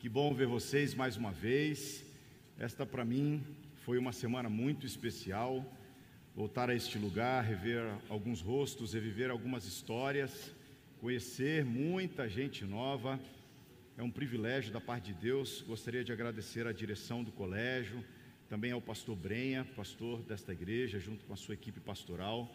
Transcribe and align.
Que 0.00 0.08
bom 0.08 0.32
ver 0.32 0.46
vocês 0.46 0.94
mais 0.94 1.18
uma 1.18 1.30
vez. 1.30 2.02
Esta 2.58 2.86
para 2.86 3.04
mim 3.04 3.44
foi 3.84 3.98
uma 3.98 4.12
semana 4.12 4.48
muito 4.48 4.86
especial. 4.86 5.62
Voltar 6.34 6.70
a 6.70 6.74
este 6.74 6.96
lugar, 6.96 7.44
rever 7.44 7.82
alguns 8.08 8.40
rostos, 8.40 8.94
reviver 8.94 9.30
algumas 9.30 9.66
histórias, 9.66 10.54
conhecer 11.02 11.66
muita 11.66 12.26
gente 12.30 12.64
nova. 12.64 13.20
É 13.98 14.02
um 14.02 14.10
privilégio 14.10 14.72
da 14.72 14.80
parte 14.80 15.12
de 15.12 15.20
Deus. 15.20 15.60
Gostaria 15.60 16.02
de 16.02 16.10
agradecer 16.10 16.66
à 16.66 16.72
direção 16.72 17.22
do 17.22 17.30
colégio, 17.30 18.02
também 18.48 18.72
ao 18.72 18.80
pastor 18.80 19.14
Brenha, 19.14 19.66
pastor 19.76 20.22
desta 20.22 20.50
igreja, 20.50 20.98
junto 20.98 21.26
com 21.26 21.34
a 21.34 21.36
sua 21.36 21.52
equipe 21.52 21.78
pastoral, 21.78 22.50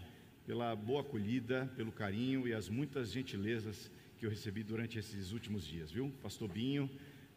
pela 0.48 0.76
boa 0.76 1.02
acolhida, 1.02 1.72
pelo 1.78 1.92
carinho 1.92 2.48
e 2.48 2.56
as 2.56 2.70
muitas 2.70 3.12
gentilezas 3.12 3.92
que 4.18 4.26
eu 4.26 4.32
recebi 4.32 4.64
durante 4.64 4.98
esses 4.98 5.32
últimos 5.32 5.64
dias, 5.64 5.92
viu? 5.92 6.12
Pastor 6.24 6.50
Binho, 6.50 6.90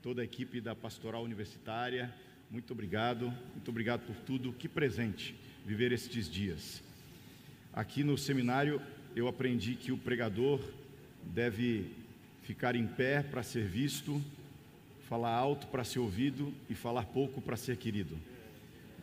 toda 0.03 0.23
a 0.23 0.25
equipe 0.25 0.61
da 0.61 0.75
Pastoral 0.75 1.25
Universitária, 1.25 2.15
muito 2.51 2.73
obrigado, 2.73 3.33
muito 3.53 3.69
obrigado 3.69 4.07
por 4.07 4.17
tudo. 4.17 4.53
Que 4.53 4.69
presente 4.69 5.35
viver 5.67 5.93
estes 5.93 6.31
dias. 6.31 6.83
Aqui 7.73 8.03
no 8.03 8.17
seminário 8.17 8.81
eu 9.15 9.29
aprendi 9.29 9.75
que 9.75 9.93
o 9.93 9.99
pregador 9.99 10.61
deve 11.23 11.91
ficar 12.43 12.75
em 12.75 12.87
pé 12.87 13.23
para 13.23 13.43
ser 13.43 13.67
visto, 13.67 14.23
falar 15.09 15.31
alto 15.31 15.67
para 15.67 15.85
ser 15.85 15.99
ouvido 15.99 16.55
e 16.71 16.75
falar 16.75 17.05
pouco 17.05 17.43
para 17.43 17.57
ser 17.57 17.77
querido. 17.77 18.17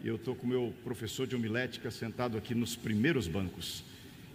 E 0.03 0.07
eu 0.07 0.15
estou 0.15 0.35
com 0.35 0.47
meu 0.47 0.73
professor 0.83 1.27
de 1.27 1.35
homilética 1.35 1.91
sentado 1.91 2.37
aqui 2.37 2.55
nos 2.55 2.75
primeiros 2.75 3.27
bancos. 3.27 3.83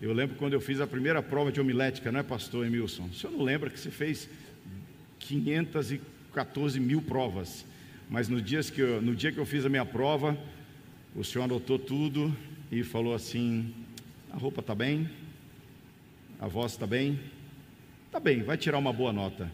Eu 0.00 0.12
lembro 0.12 0.36
quando 0.36 0.52
eu 0.52 0.60
fiz 0.60 0.80
a 0.80 0.86
primeira 0.86 1.22
prova 1.22 1.50
de 1.50 1.60
homilética, 1.60 2.12
não 2.12 2.20
é, 2.20 2.22
pastor 2.22 2.64
Emilson? 2.64 3.06
O 3.06 3.14
senhor 3.14 3.32
não 3.32 3.42
lembra 3.42 3.70
que 3.70 3.78
você 3.78 3.90
fez 3.90 4.28
514 6.30 6.78
mil 6.78 7.02
provas, 7.02 7.64
mas 8.08 8.28
no, 8.28 8.40
dias 8.40 8.70
que 8.70 8.80
eu, 8.80 9.02
no 9.02 9.14
dia 9.14 9.32
que 9.32 9.38
eu 9.38 9.46
fiz 9.46 9.64
a 9.64 9.68
minha 9.68 9.84
prova, 9.84 10.38
o 11.14 11.24
senhor 11.24 11.44
anotou 11.44 11.78
tudo 11.78 12.34
e 12.70 12.82
falou 12.82 13.14
assim: 13.14 13.74
a 14.30 14.36
roupa 14.36 14.60
está 14.60 14.74
bem, 14.74 15.10
a 16.38 16.46
voz 16.46 16.72
está 16.72 16.86
bem, 16.86 17.18
está 18.06 18.20
bem, 18.20 18.42
vai 18.42 18.56
tirar 18.56 18.78
uma 18.78 18.92
boa 18.92 19.12
nota. 19.12 19.50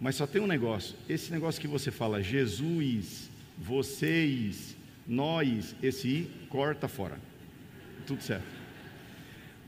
Mas 0.00 0.16
só 0.16 0.26
tem 0.26 0.42
um 0.42 0.46
negócio: 0.46 0.94
esse 1.08 1.32
negócio 1.32 1.60
que 1.60 1.68
você 1.68 1.90
fala, 1.90 2.22
Jesus, 2.22 3.30
vocês, 3.56 4.76
nós, 5.06 5.74
esse 5.82 6.08
I, 6.08 6.30
corta 6.48 6.86
fora. 6.86 7.18
Tudo 8.06 8.22
certo. 8.22 8.64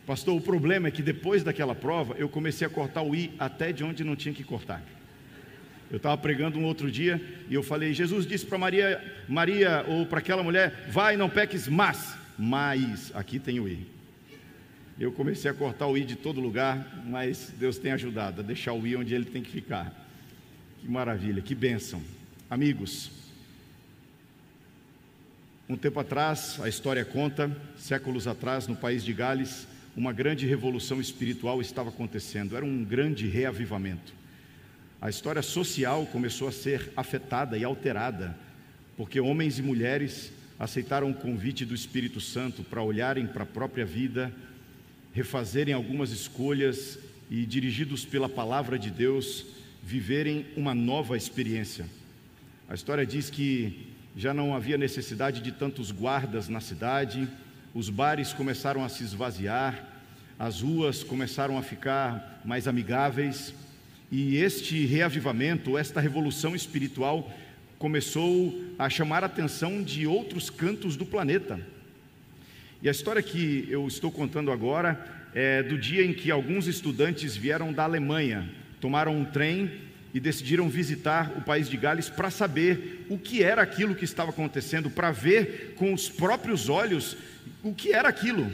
Pastor, 0.06 0.36
o 0.36 0.40
problema 0.40 0.88
é 0.88 0.90
que 0.90 1.02
depois 1.02 1.42
daquela 1.42 1.74
prova 1.74 2.14
eu 2.16 2.28
comecei 2.28 2.66
a 2.66 2.70
cortar 2.70 3.02
o 3.02 3.14
i 3.14 3.32
até 3.38 3.72
de 3.72 3.82
onde 3.82 4.04
não 4.04 4.14
tinha 4.14 4.34
que 4.34 4.44
cortar. 4.44 4.82
Eu 5.90 5.98
estava 5.98 6.16
pregando 6.16 6.58
um 6.58 6.64
outro 6.64 6.90
dia 6.90 7.20
e 7.48 7.54
eu 7.54 7.62
falei: 7.62 7.94
Jesus 7.94 8.26
disse 8.26 8.44
para 8.44 8.58
Maria, 8.58 9.14
Maria 9.28 9.84
ou 9.86 10.04
para 10.06 10.18
aquela 10.18 10.42
mulher, 10.42 10.86
vai, 10.88 11.16
não 11.16 11.28
peques, 11.28 11.68
mas, 11.68 12.16
mas, 12.38 13.12
aqui 13.14 13.38
tem 13.38 13.60
o 13.60 13.68
i. 13.68 13.86
Eu 14.98 15.12
comecei 15.12 15.50
a 15.50 15.54
cortar 15.54 15.86
o 15.86 15.96
i 15.96 16.04
de 16.04 16.16
todo 16.16 16.40
lugar, 16.40 17.02
mas 17.06 17.52
Deus 17.58 17.78
tem 17.78 17.92
ajudado 17.92 18.40
a 18.40 18.44
deixar 18.44 18.72
o 18.72 18.86
i 18.86 18.96
onde 18.96 19.14
ele 19.14 19.26
tem 19.26 19.42
que 19.42 19.50
ficar. 19.50 19.92
Que 20.80 20.88
maravilha, 20.88 21.42
que 21.42 21.54
bênção. 21.54 22.02
Amigos, 22.48 23.10
um 25.68 25.76
tempo 25.76 26.00
atrás, 26.00 26.58
a 26.62 26.68
história 26.68 27.04
conta, 27.04 27.50
séculos 27.76 28.26
atrás, 28.26 28.66
no 28.66 28.76
país 28.76 29.04
de 29.04 29.12
Gales, 29.12 29.66
uma 29.96 30.12
grande 30.12 30.46
revolução 30.46 31.00
espiritual 31.00 31.60
estava 31.60 31.88
acontecendo, 31.88 32.56
era 32.56 32.64
um 32.64 32.84
grande 32.84 33.26
reavivamento. 33.26 34.14
A 35.00 35.10
história 35.10 35.42
social 35.42 36.06
começou 36.06 36.48
a 36.48 36.52
ser 36.52 36.90
afetada 36.96 37.58
e 37.58 37.64
alterada, 37.64 38.36
porque 38.96 39.20
homens 39.20 39.58
e 39.58 39.62
mulheres 39.62 40.32
aceitaram 40.58 41.10
o 41.10 41.14
convite 41.14 41.66
do 41.66 41.74
Espírito 41.74 42.18
Santo 42.18 42.62
para 42.62 42.82
olharem 42.82 43.26
para 43.26 43.42
a 43.42 43.46
própria 43.46 43.84
vida, 43.84 44.32
refazerem 45.12 45.74
algumas 45.74 46.10
escolhas 46.10 46.98
e, 47.30 47.44
dirigidos 47.44 48.06
pela 48.06 48.28
palavra 48.28 48.78
de 48.78 48.90
Deus, 48.90 49.44
viverem 49.82 50.46
uma 50.56 50.74
nova 50.74 51.14
experiência. 51.16 51.84
A 52.66 52.74
história 52.74 53.04
diz 53.04 53.28
que 53.28 53.88
já 54.16 54.32
não 54.32 54.56
havia 54.56 54.78
necessidade 54.78 55.42
de 55.42 55.52
tantos 55.52 55.90
guardas 55.90 56.48
na 56.48 56.60
cidade, 56.60 57.28
os 57.74 57.90
bares 57.90 58.32
começaram 58.32 58.82
a 58.82 58.88
se 58.88 59.04
esvaziar, 59.04 59.92
as 60.38 60.62
ruas 60.62 61.04
começaram 61.04 61.58
a 61.58 61.62
ficar 61.62 62.40
mais 62.46 62.66
amigáveis, 62.66 63.52
e 64.10 64.36
este 64.36 64.86
reavivamento, 64.86 65.76
esta 65.76 66.00
revolução 66.00 66.54
espiritual, 66.54 67.32
começou 67.78 68.54
a 68.78 68.88
chamar 68.88 69.22
a 69.22 69.26
atenção 69.26 69.82
de 69.82 70.06
outros 70.06 70.48
cantos 70.48 70.96
do 70.96 71.04
planeta. 71.04 71.60
E 72.82 72.88
a 72.88 72.92
história 72.92 73.22
que 73.22 73.66
eu 73.68 73.86
estou 73.86 74.10
contando 74.10 74.50
agora 74.50 75.28
é 75.34 75.62
do 75.62 75.76
dia 75.76 76.04
em 76.04 76.12
que 76.12 76.30
alguns 76.30 76.66
estudantes 76.66 77.36
vieram 77.36 77.72
da 77.72 77.84
Alemanha, 77.84 78.48
tomaram 78.80 79.16
um 79.16 79.24
trem 79.24 79.70
e 80.14 80.20
decidiram 80.20 80.68
visitar 80.68 81.32
o 81.36 81.42
país 81.42 81.68
de 81.68 81.76
Gales 81.76 82.08
para 82.08 82.30
saber 82.30 83.04
o 83.10 83.18
que 83.18 83.42
era 83.42 83.60
aquilo 83.60 83.94
que 83.94 84.04
estava 84.04 84.30
acontecendo, 84.30 84.88
para 84.88 85.10
ver 85.10 85.74
com 85.76 85.92
os 85.92 86.08
próprios 86.08 86.68
olhos 86.68 87.16
o 87.62 87.74
que 87.74 87.92
era 87.92 88.08
aquilo. 88.08 88.50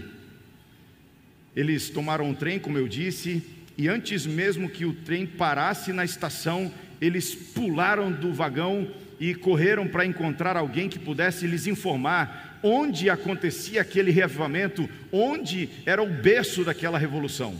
Eles 1.55 1.91
tomaram 1.91 2.29
um 2.29 2.35
trem, 2.35 2.59
como 2.59 2.79
eu 2.79 2.89
disse, 2.89 3.43
e 3.77 3.89
antes 3.89 4.27
mesmo 4.27 4.69
que 4.69 4.85
o 4.85 4.93
trem 4.93 5.27
parasse 5.27 5.93
na 5.93 6.05
estação, 6.05 6.73
eles 7.01 7.35
pularam 7.35 8.13
do 8.13 8.33
vagão 8.33 8.89
e 9.19 9.35
correram 9.35 9.89
para 9.89 10.05
encontrar 10.05 10.57
alguém 10.57 10.89
que 10.89 10.99
pudesse 10.99 11.47
lhes 11.47 11.67
informar 11.67 12.59
onde 12.63 13.11
acontecia 13.11 13.81
aquele 13.81 14.11
reavivamento, 14.11 14.89
onde 15.11 15.69
era 15.85 16.03
o 16.03 16.09
berço 16.09 16.65
daquela 16.65 16.99
revolução. 16.99 17.57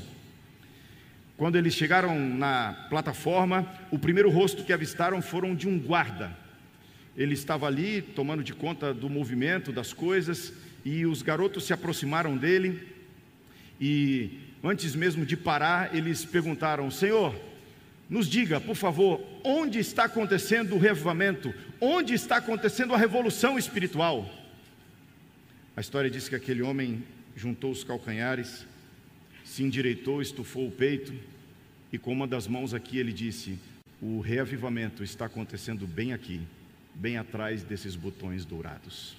Quando 1.37 1.57
eles 1.57 1.75
chegaram 1.75 2.19
na 2.19 2.87
plataforma, 2.89 3.67
o 3.91 3.99
primeiro 3.99 4.31
rosto 4.31 4.65
que 4.65 4.73
avistaram 4.73 5.21
foram 5.21 5.55
de 5.55 5.69
um 5.69 5.79
guarda. 5.79 6.37
Ele 7.17 7.35
estava 7.35 7.67
ali 7.67 8.01
tomando 8.01 8.45
de 8.45 8.55
conta 8.55 8.95
do 8.95 9.11
movimento 9.11 9.73
das 9.73 9.93
coisas 9.93 10.53
e 10.85 11.05
os 11.05 11.21
garotos 11.21 11.65
se 11.65 11.73
aproximaram 11.73 12.37
dele 12.37 12.89
e 13.81 14.39
antes 14.63 14.95
mesmo 14.95 15.27
de 15.27 15.37
parar, 15.37 15.95
eles 15.95 16.25
perguntaram: 16.25 16.91
Senhor, 16.91 17.35
nos 18.09 18.29
diga, 18.29 18.61
por 18.61 18.77
favor, 18.77 19.25
onde 19.43 19.79
está 19.79 20.05
acontecendo 20.05 20.75
o 20.75 20.79
revivamento? 20.79 21.53
Onde 21.81 22.15
está 22.15 22.37
acontecendo 22.37 22.95
a 22.95 22.99
revolução 22.99 23.59
espiritual? 23.59 24.31
A 25.75 25.81
história 25.81 26.11
diz 26.11 26.29
que 26.29 26.35
aquele 26.35 26.63
homem 26.63 27.03
juntou 27.35 27.71
os 27.71 27.83
calcanhares, 27.83 28.67
se 29.45 29.63
endireitou, 29.63 30.21
estufou 30.21 30.69
o 30.69 30.71
peito 30.71 31.13
e 31.93 31.99
com 31.99 32.13
uma 32.13 32.27
das 32.27 32.47
mãos 32.47 32.75
aqui 32.75 32.99
ele 32.99 33.13
disse: 33.13 33.59
O 34.01 34.21
reavivamento 34.21 35.03
está 35.03 35.27
acontecendo 35.27 35.87
bem 35.87 36.13
aqui, 36.13 36.41
bem 36.95 37.17
atrás 37.17 37.63
desses 37.63 37.97
botões 37.97 38.45
dourados. 38.45 39.17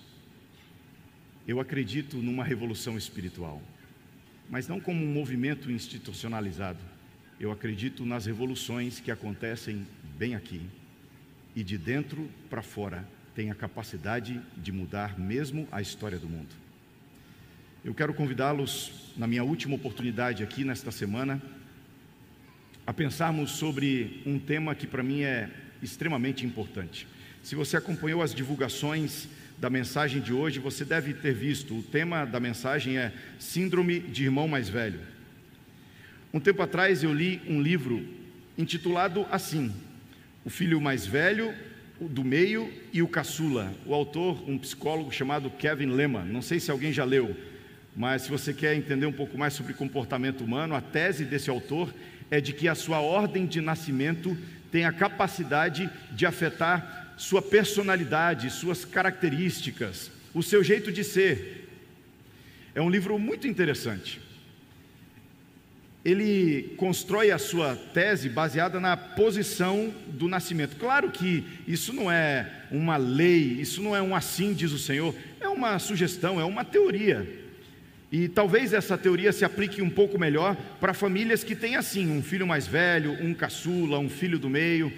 Eu 1.47 1.59
acredito 1.59 2.17
numa 2.17 2.43
revolução 2.43 2.97
espiritual, 2.97 3.61
mas 4.49 4.67
não 4.67 4.79
como 4.79 5.03
um 5.03 5.11
movimento 5.11 5.71
institucionalizado. 5.71 6.79
Eu 7.39 7.51
acredito 7.51 8.05
nas 8.05 8.25
revoluções 8.25 8.99
que 8.99 9.11
acontecem 9.11 9.85
bem 10.17 10.35
aqui 10.35 10.61
e 11.55 11.63
de 11.63 11.77
dentro 11.77 12.29
para 12.49 12.61
fora 12.61 13.07
tem 13.35 13.49
a 13.49 13.55
capacidade 13.55 14.39
de 14.55 14.71
mudar 14.71 15.19
mesmo 15.19 15.67
a 15.71 15.81
história 15.81 16.19
do 16.19 16.29
mundo. 16.29 16.55
Eu 17.83 17.93
quero 17.93 18.13
convidá-los, 18.13 19.11
na 19.17 19.27
minha 19.27 19.43
última 19.43 19.75
oportunidade 19.75 20.43
aqui 20.43 20.63
nesta 20.63 20.91
semana, 20.91 21.41
a 22.85 22.93
pensarmos 22.93 23.51
sobre 23.51 24.21
um 24.25 24.39
tema 24.39 24.75
que 24.75 24.87
para 24.87 25.03
mim 25.03 25.21
é 25.21 25.49
extremamente 25.81 26.45
importante. 26.45 27.07
Se 27.41 27.55
você 27.55 27.75
acompanhou 27.75 28.21
as 28.21 28.33
divulgações 28.33 29.27
da 29.63 29.69
mensagem 29.69 30.21
de 30.21 30.33
hoje, 30.33 30.59
você 30.59 30.83
deve 30.83 31.13
ter 31.13 31.33
visto, 31.33 31.73
o 31.79 31.81
tema 31.81 32.25
da 32.25 32.37
mensagem 32.37 32.97
é 32.97 33.13
Síndrome 33.39 33.97
de 33.97 34.25
Irmão 34.25 34.45
Mais 34.45 34.67
Velho. 34.67 34.99
Um 36.33 36.39
tempo 36.41 36.61
atrás 36.61 37.01
eu 37.01 37.13
li 37.13 37.41
um 37.47 37.61
livro 37.61 38.05
intitulado 38.57 39.25
assim: 39.31 39.73
O 40.43 40.49
Filho 40.49 40.81
Mais 40.81 41.05
Velho, 41.05 41.53
o 41.97 42.09
do 42.09 42.25
Meio 42.25 42.69
e 42.91 43.01
o 43.01 43.07
Caçula. 43.07 43.73
O 43.85 43.93
autor, 43.93 44.43
um 44.49 44.57
psicólogo 44.57 45.13
chamado 45.13 45.49
Kevin 45.49 45.91
Lehman. 45.91 46.25
Não 46.25 46.41
sei 46.41 46.59
se 46.59 46.69
alguém 46.69 46.91
já 46.91 47.05
leu, 47.05 47.33
mas 47.95 48.23
se 48.23 48.29
você 48.29 48.53
quer 48.53 48.75
entender 48.75 49.05
um 49.05 49.13
pouco 49.13 49.37
mais 49.37 49.53
sobre 49.53 49.73
comportamento 49.73 50.43
humano, 50.43 50.75
a 50.75 50.81
tese 50.81 51.23
desse 51.23 51.49
autor 51.49 51.93
é 52.29 52.41
de 52.41 52.51
que 52.51 52.67
a 52.67 52.75
sua 52.75 52.99
ordem 52.99 53.45
de 53.45 53.61
nascimento 53.61 54.37
tem 54.69 54.83
a 54.83 54.91
capacidade 54.91 55.89
de 56.11 56.25
afetar 56.25 57.02
sua 57.17 57.41
personalidade, 57.41 58.49
suas 58.49 58.85
características, 58.85 60.11
o 60.33 60.41
seu 60.41 60.63
jeito 60.63 60.91
de 60.91 61.03
ser. 61.03 61.69
É 62.75 62.81
um 62.81 62.89
livro 62.89 63.17
muito 63.19 63.47
interessante. 63.47 64.19
ele 66.05 66.73
constrói 66.75 67.31
a 67.31 67.37
sua 67.37 67.75
tese 67.75 68.27
baseada 68.27 68.77
na 68.77 68.97
posição 68.97 69.93
do 70.07 70.27
nascimento. 70.27 70.75
Claro 70.75 71.09
que 71.09 71.45
isso 71.65 71.93
não 71.93 72.11
é 72.11 72.65
uma 72.69 72.97
lei, 72.97 73.61
isso 73.61 73.81
não 73.81 73.95
é 73.95 74.01
um 74.01 74.13
assim 74.13 74.53
diz 74.53 74.73
o 74.73 74.77
Senhor, 74.77 75.15
é 75.39 75.47
uma 75.47 75.79
sugestão, 75.79 76.41
é 76.41 76.43
uma 76.43 76.65
teoria. 76.65 77.41
E 78.11 78.27
talvez 78.27 78.73
essa 78.73 78.97
teoria 78.97 79.31
se 79.31 79.45
aplique 79.45 79.81
um 79.81 79.89
pouco 79.89 80.19
melhor 80.19 80.55
para 80.79 80.93
famílias 80.93 81.43
que 81.43 81.55
têm 81.55 81.77
assim, 81.77 82.11
um 82.11 82.21
filho 82.21 82.45
mais 82.45 82.67
velho, 82.67 83.13
um 83.21 83.33
caçula, 83.33 83.97
um 83.97 84.09
filho 84.09 84.37
do 84.37 84.49
meio. 84.49 84.91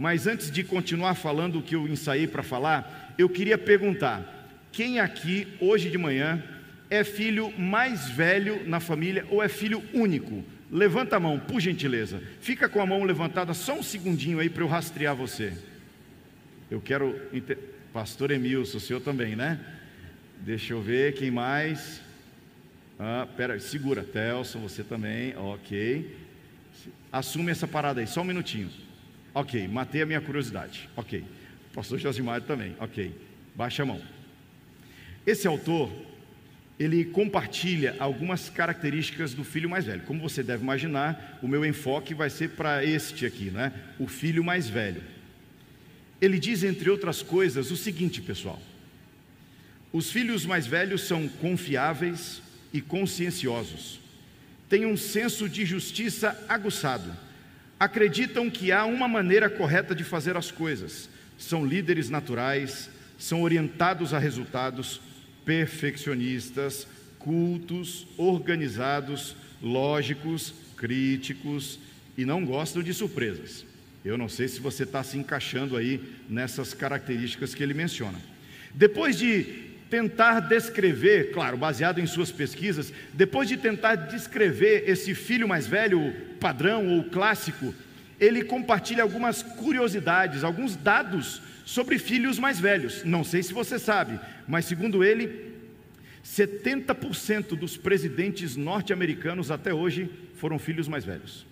Mas 0.00 0.26
antes 0.26 0.50
de 0.50 0.64
continuar 0.64 1.14
falando 1.14 1.58
o 1.58 1.62
que 1.62 1.76
eu 1.76 1.86
ensaiei 1.86 2.26
para 2.26 2.42
falar, 2.42 3.14
eu 3.18 3.28
queria 3.28 3.58
perguntar: 3.58 4.48
quem 4.72 4.98
aqui 4.98 5.46
hoje 5.60 5.90
de 5.90 5.98
manhã 5.98 6.42
é 6.88 7.04
filho 7.04 7.52
mais 7.58 8.08
velho 8.08 8.66
na 8.66 8.80
família 8.80 9.26
ou 9.28 9.42
é 9.42 9.48
filho 9.50 9.84
único? 9.92 10.42
Levanta 10.72 11.16
a 11.16 11.20
mão, 11.20 11.38
por 11.38 11.60
gentileza. 11.60 12.22
Fica 12.40 12.66
com 12.66 12.80
a 12.80 12.86
mão 12.86 13.04
levantada 13.04 13.52
só 13.52 13.74
um 13.74 13.82
segundinho 13.82 14.38
aí 14.38 14.48
para 14.48 14.62
eu 14.62 14.68
rastrear 14.68 15.14
você. 15.14 15.52
Eu 16.70 16.80
quero. 16.80 17.20
Pastor 17.92 18.30
Emilson, 18.30 18.78
o 18.78 18.80
senhor 18.80 19.00
também, 19.00 19.36
né? 19.36 19.60
Deixa 20.38 20.72
eu 20.72 20.80
ver 20.80 21.12
quem 21.12 21.30
mais. 21.30 22.00
Ah, 22.98 23.28
pera, 23.36 23.60
segura, 23.60 24.02
Telson, 24.02 24.60
você 24.60 24.82
também. 24.82 25.36
Ok. 25.36 26.16
Assume 27.12 27.50
essa 27.50 27.68
parada 27.68 28.00
aí, 28.00 28.06
só 28.06 28.22
um 28.22 28.24
minutinho. 28.24 28.70
Ok, 29.34 29.68
matei 29.68 30.02
a 30.02 30.06
minha 30.06 30.20
curiosidade. 30.20 30.88
Ok. 30.96 31.24
Pastor 31.72 31.98
Josimar 31.98 32.42
também. 32.42 32.74
Ok. 32.80 33.14
Baixa 33.54 33.82
a 33.82 33.86
mão. 33.86 34.00
Esse 35.26 35.46
autor, 35.46 35.90
ele 36.78 37.04
compartilha 37.04 37.94
algumas 37.98 38.48
características 38.48 39.34
do 39.34 39.44
filho 39.44 39.68
mais 39.68 39.84
velho. 39.84 40.02
Como 40.02 40.20
você 40.20 40.42
deve 40.42 40.62
imaginar, 40.62 41.38
o 41.42 41.46
meu 41.46 41.64
enfoque 41.64 42.14
vai 42.14 42.30
ser 42.30 42.50
para 42.50 42.84
este 42.84 43.26
aqui, 43.26 43.50
né? 43.50 43.72
O 43.98 44.08
filho 44.08 44.42
mais 44.42 44.68
velho. 44.68 45.02
Ele 46.20 46.38
diz, 46.38 46.64
entre 46.64 46.90
outras 46.90 47.22
coisas, 47.22 47.70
o 47.70 47.76
seguinte, 47.76 48.20
pessoal: 48.20 48.60
os 49.92 50.10
filhos 50.10 50.44
mais 50.44 50.66
velhos 50.66 51.02
são 51.02 51.28
confiáveis 51.28 52.42
e 52.72 52.80
conscienciosos, 52.80 54.00
têm 54.68 54.86
um 54.86 54.96
senso 54.96 55.48
de 55.48 55.64
justiça 55.64 56.44
aguçado, 56.48 57.10
acreditam 57.80 58.50
que 58.50 58.70
há 58.70 58.84
uma 58.84 59.08
maneira 59.08 59.48
correta 59.48 59.94
de 59.94 60.04
fazer 60.04 60.36
as 60.36 60.50
coisas, 60.50 61.08
são 61.38 61.64
líderes 61.64 62.10
naturais, 62.10 62.90
são 63.18 63.40
orientados 63.40 64.12
a 64.12 64.18
resultados 64.18 65.00
perfeccionistas, 65.46 66.86
cultos, 67.18 68.06
organizados, 68.18 69.34
lógicos, 69.62 70.52
críticos 70.76 71.78
e 72.18 72.26
não 72.26 72.44
gostam 72.44 72.82
de 72.82 72.92
surpresas. 72.92 73.64
Eu 74.04 74.18
não 74.18 74.28
sei 74.28 74.46
se 74.46 74.60
você 74.60 74.82
está 74.82 75.02
se 75.02 75.16
encaixando 75.16 75.76
aí 75.76 76.02
nessas 76.28 76.74
características 76.74 77.54
que 77.54 77.62
ele 77.62 77.74
menciona. 77.74 78.18
Depois 78.74 79.18
de 79.18 79.69
tentar 79.90 80.40
descrever, 80.40 81.32
claro, 81.32 81.56
baseado 81.56 82.00
em 82.00 82.06
suas 82.06 82.30
pesquisas, 82.30 82.92
depois 83.12 83.48
de 83.48 83.56
tentar 83.56 83.96
descrever 83.96 84.84
esse 84.88 85.14
filho 85.14 85.48
mais 85.48 85.66
velho, 85.66 86.14
padrão 86.38 86.86
ou 86.96 87.04
clássico, 87.04 87.74
ele 88.18 88.44
compartilha 88.44 89.02
algumas 89.02 89.42
curiosidades, 89.42 90.44
alguns 90.44 90.76
dados 90.76 91.42
sobre 91.64 91.98
filhos 91.98 92.38
mais 92.38 92.60
velhos. 92.60 93.04
Não 93.04 93.24
sei 93.24 93.42
se 93.42 93.52
você 93.52 93.78
sabe, 93.78 94.20
mas 94.46 94.64
segundo 94.64 95.02
ele, 95.02 95.50
70% 96.24 97.56
dos 97.56 97.76
presidentes 97.76 98.54
norte-americanos 98.56 99.50
até 99.50 99.74
hoje 99.74 100.08
foram 100.36 100.58
filhos 100.58 100.86
mais 100.86 101.04
velhos. 101.04 101.44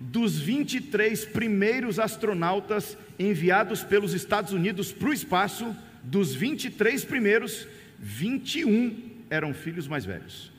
Dos 0.00 0.38
23 0.38 1.24
primeiros 1.26 1.98
astronautas 1.98 2.96
enviados 3.18 3.82
pelos 3.82 4.14
Estados 4.14 4.52
Unidos 4.52 4.92
para 4.92 5.08
o 5.08 5.12
espaço, 5.12 5.74
dos 6.02 6.34
23 6.34 7.04
primeiros, 7.04 7.66
21 7.98 9.10
eram 9.30 9.52
filhos 9.52 9.86
mais 9.86 10.04
velhos. 10.04 10.52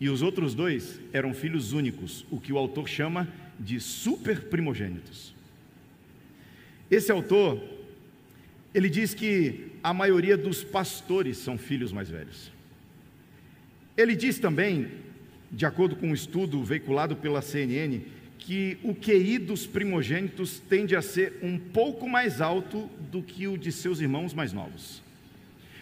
E 0.00 0.08
os 0.08 0.22
outros 0.22 0.54
dois 0.54 1.00
eram 1.12 1.34
filhos 1.34 1.72
únicos, 1.72 2.24
o 2.30 2.40
que 2.40 2.52
o 2.52 2.58
autor 2.58 2.88
chama 2.88 3.28
de 3.58 3.78
super 3.78 4.42
primogênitos. 4.42 5.34
Esse 6.90 7.12
autor 7.12 7.62
ele 8.74 8.88
diz 8.88 9.14
que 9.14 9.72
a 9.82 9.92
maioria 9.92 10.36
dos 10.36 10.62
pastores 10.62 11.38
são 11.38 11.58
filhos 11.58 11.92
mais 11.92 12.08
velhos. 12.08 12.52
Ele 13.96 14.14
diz 14.14 14.38
também, 14.38 14.88
de 15.50 15.66
acordo 15.66 15.96
com 15.96 16.08
um 16.08 16.14
estudo 16.14 16.62
veiculado 16.62 17.16
pela 17.16 17.42
CNN, 17.42 18.00
que 18.40 18.78
o 18.82 18.94
QI 18.94 19.38
dos 19.38 19.66
primogênitos 19.66 20.58
tende 20.58 20.96
a 20.96 21.02
ser 21.02 21.38
um 21.42 21.58
pouco 21.58 22.08
mais 22.08 22.40
alto 22.40 22.90
do 23.10 23.22
que 23.22 23.46
o 23.46 23.56
de 23.56 23.70
seus 23.70 24.00
irmãos 24.00 24.32
mais 24.32 24.52
novos. 24.52 25.02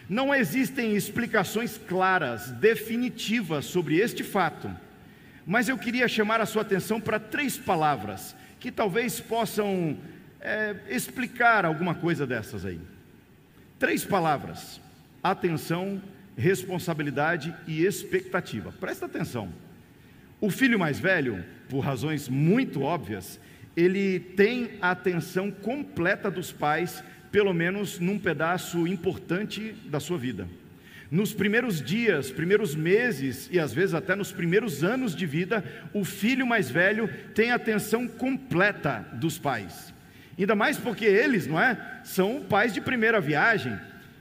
Não 0.09 0.35
existem 0.35 0.95
explicações 0.95 1.77
claras, 1.77 2.51
definitivas 2.51 3.65
sobre 3.65 3.97
este 3.97 4.23
fato, 4.23 4.69
mas 5.45 5.69
eu 5.69 5.77
queria 5.77 6.07
chamar 6.07 6.41
a 6.41 6.45
sua 6.45 6.61
atenção 6.61 6.99
para 6.99 7.19
três 7.19 7.57
palavras 7.57 8.35
que 8.59 8.71
talvez 8.71 9.19
possam 9.19 9.97
é, 10.41 10.75
explicar 10.89 11.65
alguma 11.65 11.95
coisa 11.95 12.27
dessas 12.27 12.65
aí. 12.65 12.79
Três 13.79 14.03
palavras: 14.03 14.81
atenção, 15.23 16.01
responsabilidade 16.37 17.55
e 17.65 17.85
expectativa. 17.85 18.73
Presta 18.79 19.05
atenção. 19.05 19.49
O 20.41 20.49
filho 20.49 20.77
mais 20.77 20.99
velho, 20.99 21.43
por 21.69 21.79
razões 21.79 22.27
muito 22.27 22.81
óbvias, 22.81 23.39
ele 23.77 24.19
tem 24.19 24.71
a 24.81 24.91
atenção 24.91 25.49
completa 25.51 26.29
dos 26.29 26.51
pais, 26.51 27.03
pelo 27.31 27.53
menos 27.53 27.99
num 27.99 28.19
pedaço 28.19 28.87
importante 28.87 29.75
da 29.85 29.99
sua 29.99 30.17
vida. 30.17 30.47
Nos 31.11 31.33
primeiros 31.33 31.81
dias, 31.81 32.29
primeiros 32.29 32.75
meses 32.75 33.49
e 33.51 33.59
às 33.59 33.73
vezes 33.73 33.95
até 33.95 34.15
nos 34.15 34.31
primeiros 34.31 34.83
anos 34.83 35.15
de 35.15 35.25
vida, 35.25 35.63
o 35.93 36.03
filho 36.03 36.45
mais 36.45 36.69
velho 36.69 37.09
tem 37.33 37.51
a 37.51 37.55
atenção 37.55 38.07
completa 38.07 39.07
dos 39.13 39.37
pais. 39.37 39.93
Ainda 40.37 40.55
mais 40.55 40.77
porque 40.77 41.05
eles, 41.05 41.47
não 41.47 41.59
é? 41.59 41.77
São 42.03 42.41
pais 42.41 42.73
de 42.73 42.81
primeira 42.81 43.19
viagem. 43.19 43.77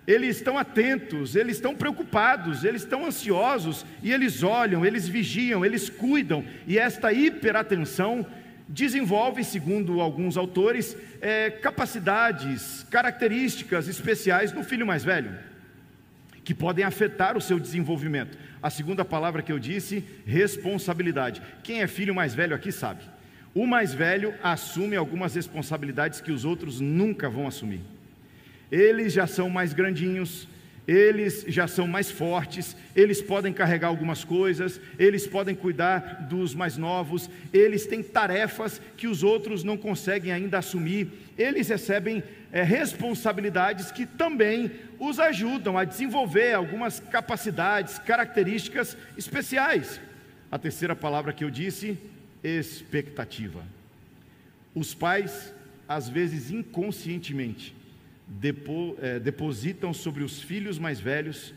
Eles 0.08 0.38
estão 0.38 0.56
atentos, 0.56 1.36
eles 1.36 1.56
estão 1.56 1.74
preocupados, 1.74 2.64
eles 2.64 2.80
estão 2.80 3.04
ansiosos 3.04 3.84
e 4.02 4.10
eles 4.10 4.42
olham, 4.42 4.82
eles 4.82 5.06
vigiam, 5.06 5.66
eles 5.66 5.90
cuidam. 5.90 6.42
E 6.66 6.78
esta 6.78 7.12
hiperatenção 7.12 8.24
desenvolve, 8.66 9.44
segundo 9.44 10.00
alguns 10.00 10.38
autores, 10.38 10.96
é, 11.20 11.50
capacidades, 11.50 12.86
características 12.90 13.86
especiais 13.86 14.50
no 14.50 14.64
filho 14.64 14.86
mais 14.86 15.04
velho, 15.04 15.30
que 16.42 16.54
podem 16.54 16.86
afetar 16.86 17.36
o 17.36 17.40
seu 17.40 17.60
desenvolvimento. 17.60 18.38
A 18.62 18.70
segunda 18.70 19.04
palavra 19.04 19.42
que 19.42 19.52
eu 19.52 19.58
disse, 19.58 20.02
responsabilidade. 20.24 21.42
Quem 21.62 21.82
é 21.82 21.86
filho 21.86 22.14
mais 22.14 22.34
velho 22.34 22.56
aqui 22.56 22.72
sabe. 22.72 23.02
O 23.54 23.66
mais 23.66 23.92
velho 23.92 24.32
assume 24.42 24.96
algumas 24.96 25.34
responsabilidades 25.34 26.22
que 26.22 26.32
os 26.32 26.46
outros 26.46 26.80
nunca 26.80 27.28
vão 27.28 27.46
assumir. 27.46 27.97
Eles 28.70 29.12
já 29.12 29.26
são 29.26 29.48
mais 29.48 29.72
grandinhos, 29.72 30.46
eles 30.88 31.44
já 31.46 31.68
são 31.68 31.86
mais 31.86 32.10
fortes, 32.10 32.74
eles 32.96 33.20
podem 33.20 33.52
carregar 33.52 33.88
algumas 33.88 34.24
coisas, 34.24 34.80
eles 34.98 35.26
podem 35.26 35.54
cuidar 35.54 36.26
dos 36.30 36.54
mais 36.54 36.78
novos, 36.78 37.28
eles 37.52 37.86
têm 37.86 38.02
tarefas 38.02 38.80
que 38.96 39.06
os 39.06 39.22
outros 39.22 39.62
não 39.62 39.76
conseguem 39.76 40.32
ainda 40.32 40.56
assumir, 40.56 41.10
eles 41.36 41.68
recebem 41.68 42.22
é, 42.50 42.62
responsabilidades 42.62 43.92
que 43.92 44.06
também 44.06 44.70
os 44.98 45.20
ajudam 45.20 45.76
a 45.76 45.84
desenvolver 45.84 46.54
algumas 46.54 47.00
capacidades, 47.00 47.98
características 47.98 48.96
especiais. 49.16 50.00
A 50.50 50.58
terceira 50.58 50.96
palavra 50.96 51.34
que 51.34 51.44
eu 51.44 51.50
disse 51.50 51.98
expectativa. 52.42 53.62
Os 54.74 54.94
pais, 54.94 55.52
às 55.86 56.08
vezes 56.08 56.50
inconscientemente, 56.50 57.74
depo, 58.28 58.96
é, 59.00 59.18
depositam 59.18 59.92
sobre 59.94 60.22
os 60.22 60.42
filhos 60.42 60.78
mais 60.78 61.00
velhos 61.00 61.54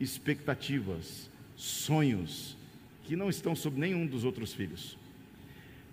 expectativas, 0.00 1.30
sonhos, 1.56 2.56
que 3.04 3.16
não 3.16 3.30
estão 3.30 3.54
sobre 3.54 3.80
nenhum 3.80 4.06
dos 4.06 4.24
outros 4.24 4.52
filhos. 4.52 4.98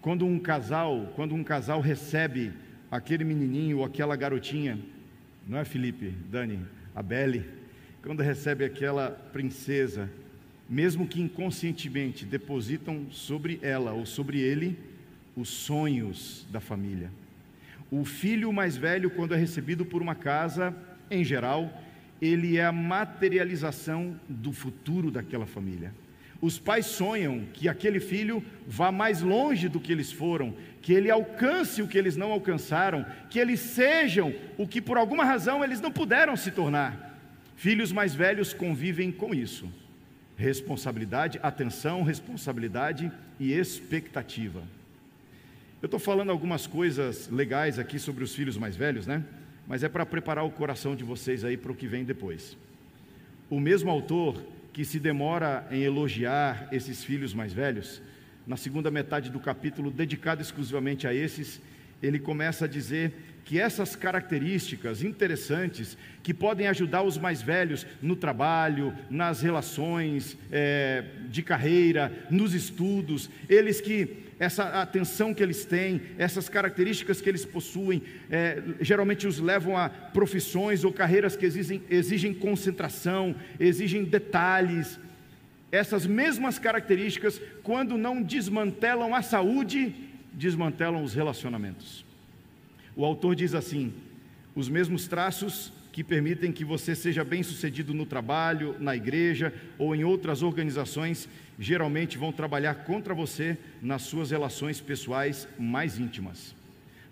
Quando 0.01 0.25
um 0.25 0.39
casal, 0.39 1.11
quando 1.15 1.33
um 1.33 1.43
casal 1.43 1.81
recebe 1.81 2.51
aquele 2.91 3.23
menininho 3.23 3.79
ou 3.79 3.85
aquela 3.85 4.15
garotinha, 4.15 4.79
não 5.47 5.57
é 5.57 5.65
Felipe, 5.65 6.13
Dani, 6.29 6.59
a 6.95 7.01
Belle, 7.01 7.45
quando 8.01 8.21
recebe 8.21 8.63
aquela 8.63 9.09
princesa, 9.09 10.09
mesmo 10.69 11.07
que 11.07 11.21
inconscientemente, 11.21 12.25
depositam 12.25 13.07
sobre 13.11 13.59
ela 13.61 13.93
ou 13.93 14.05
sobre 14.05 14.39
ele 14.39 14.77
os 15.35 15.49
sonhos 15.49 16.45
da 16.51 16.59
família. 16.59 17.11
O 17.91 18.03
filho 18.03 18.51
mais 18.51 18.75
velho, 18.75 19.09
quando 19.09 19.33
é 19.33 19.37
recebido 19.37 19.85
por 19.85 20.01
uma 20.01 20.15
casa, 20.15 20.75
em 21.09 21.23
geral, 21.23 21.71
ele 22.21 22.57
é 22.57 22.65
a 22.65 22.71
materialização 22.71 24.19
do 24.27 24.51
futuro 24.51 25.11
daquela 25.11 25.45
família. 25.45 25.93
Os 26.41 26.59
pais 26.59 26.85
sonham 26.85 27.45
que 27.53 27.69
aquele 27.69 27.99
filho 27.99 28.43
vá 28.67 28.91
mais 28.91 29.21
longe 29.21 29.69
do 29.69 29.79
que 29.79 29.91
eles 29.91 30.11
foram, 30.11 30.53
que 30.81 30.93
ele 30.93 31.09
alcance 31.09 31.81
o 31.81 31.87
que 31.87 31.97
eles 31.97 32.15
não 32.15 32.31
alcançaram, 32.31 33.05
que 33.29 33.39
eles 33.39 33.59
sejam 33.59 34.33
o 34.57 34.67
que 34.67 34.81
por 34.81 34.97
alguma 34.97 35.23
razão 35.23 35.63
eles 35.63 35.79
não 35.79 35.91
puderam 35.91 36.35
se 36.35 36.51
tornar. 36.51 37.17
Filhos 37.55 37.91
mais 37.91 38.13
velhos 38.13 38.53
convivem 38.53 39.11
com 39.11 39.33
isso. 39.33 39.71
Responsabilidade, 40.37 41.39
atenção, 41.41 42.03
responsabilidade 42.03 43.11
e 43.39 43.53
expectativa. 43.53 44.61
Eu 45.81 45.87
estou 45.87 45.99
falando 45.99 46.31
algumas 46.31 46.65
coisas 46.65 47.29
legais 47.29 47.77
aqui 47.77 47.99
sobre 47.99 48.23
os 48.23 48.33
filhos 48.33 48.57
mais 48.57 48.75
velhos, 48.75 49.05
né? 49.05 49.23
Mas 49.67 49.83
é 49.83 49.89
para 49.89 50.05
preparar 50.05 50.45
o 50.45 50.49
coração 50.49 50.95
de 50.95 51.03
vocês 51.03 51.43
aí 51.43 51.57
para 51.57 51.71
o 51.71 51.75
que 51.75 51.85
vem 51.85 52.05
depois. 52.05 52.57
O 53.49 53.59
mesmo 53.59 53.91
autor 53.91 54.41
que 54.71 54.85
se 54.85 54.99
demora 54.99 55.67
em 55.69 55.83
elogiar 55.83 56.69
esses 56.71 57.03
filhos 57.03 57.33
mais 57.33 57.53
velhos, 57.53 58.01
na 58.47 58.55
segunda 58.55 58.89
metade 58.89 59.29
do 59.29 59.39
capítulo, 59.39 59.91
dedicado 59.91 60.41
exclusivamente 60.41 61.07
a 61.07 61.13
esses, 61.13 61.61
ele 62.01 62.19
começa 62.19 62.65
a 62.65 62.67
dizer 62.67 63.13
que 63.43 63.59
essas 63.59 63.95
características 63.95 65.03
interessantes 65.03 65.97
que 66.23 66.33
podem 66.33 66.67
ajudar 66.67 67.03
os 67.03 67.17
mais 67.17 67.41
velhos 67.41 67.85
no 68.01 68.15
trabalho, 68.15 68.93
nas 69.09 69.41
relações 69.41 70.37
é, 70.51 71.03
de 71.29 71.43
carreira, 71.43 72.11
nos 72.29 72.53
estudos, 72.53 73.29
eles 73.47 73.79
que 73.79 74.24
essa 74.39 74.81
atenção 74.81 75.33
que 75.33 75.41
eles 75.41 75.65
têm, 75.65 76.01
essas 76.17 76.49
características 76.49 77.21
que 77.21 77.29
eles 77.29 77.45
possuem, 77.45 78.01
é, 78.29 78.61
geralmente 78.81 79.27
os 79.27 79.39
levam 79.39 79.77
a 79.77 79.87
profissões 79.87 80.83
ou 80.83 80.91
carreiras 80.91 81.35
que 81.35 81.45
exigem, 81.45 81.81
exigem 81.89 82.33
concentração, 82.33 83.35
exigem 83.59 84.03
detalhes. 84.03 84.99
Essas 85.71 86.05
mesmas 86.05 86.59
características, 86.59 87.41
quando 87.63 87.97
não 87.97 88.21
desmantelam 88.21 89.15
a 89.15 89.21
saúde, 89.21 89.95
desmantelam 90.33 91.03
os 91.03 91.13
relacionamentos. 91.13 92.05
O 92.95 93.05
autor 93.05 93.35
diz 93.35 93.53
assim: 93.53 93.93
os 94.53 94.67
mesmos 94.67 95.07
traços 95.07 95.71
que 95.95 96.03
permitem 96.03 96.51
que 96.51 96.65
você 96.65 96.93
seja 96.93 97.23
bem 97.23 97.41
sucedido 97.41 97.93
no 97.93 98.05
trabalho, 98.05 98.75
na 98.81 98.97
igreja 98.97 99.53
ou 99.77 99.95
em 99.95 100.03
outras 100.03 100.43
organizações, 100.43 101.29
geralmente 101.57 102.17
vão 102.17 102.33
trabalhar 102.33 102.75
contra 102.83 103.13
você 103.13 103.57
nas 103.81 104.01
suas 104.01 104.29
relações 104.29 104.81
pessoais 104.81 105.47
mais 105.57 105.97
íntimas. 105.97 106.53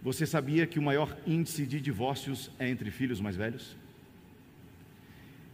Você 0.02 0.26
sabia 0.26 0.68
que 0.68 0.80
o 0.80 0.82
maior 0.82 1.18
índice 1.26 1.66
de 1.66 1.80
divórcios 1.80 2.52
é 2.60 2.68
entre 2.68 2.92
filhos 2.92 3.22
mais 3.22 3.38
velhos? 3.38 3.78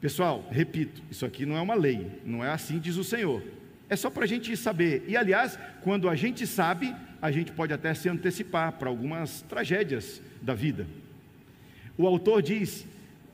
Pessoal, 0.02 0.44
repito, 0.50 1.00
isso 1.12 1.24
aqui 1.24 1.46
não 1.46 1.56
é 1.56 1.62
uma 1.62 1.76
lei, 1.76 2.10
não 2.26 2.44
é 2.44 2.50
assim 2.50 2.80
diz 2.80 2.96
o 2.96 3.04
Senhor. 3.04 3.44
É 3.88 3.96
só 3.96 4.10
para 4.10 4.24
a 4.24 4.28
gente 4.28 4.58
saber. 4.58 5.04
E 5.08 5.16
aliás, 5.16 5.60
quando 5.84 6.10
a 6.10 6.16
gente 6.16 6.48
sabe, 6.48 6.96
a 7.22 7.30
gente 7.30 7.52
pode 7.52 7.74
até 7.74 7.94
se 7.94 8.10
antecipar 8.10 8.72
para 8.72 8.90
algumas 8.90 9.44
tragédias 9.44 10.20
da 10.42 10.56
vida. 10.56 10.88
O 11.96 12.08
autor 12.08 12.42
diz 12.42 12.88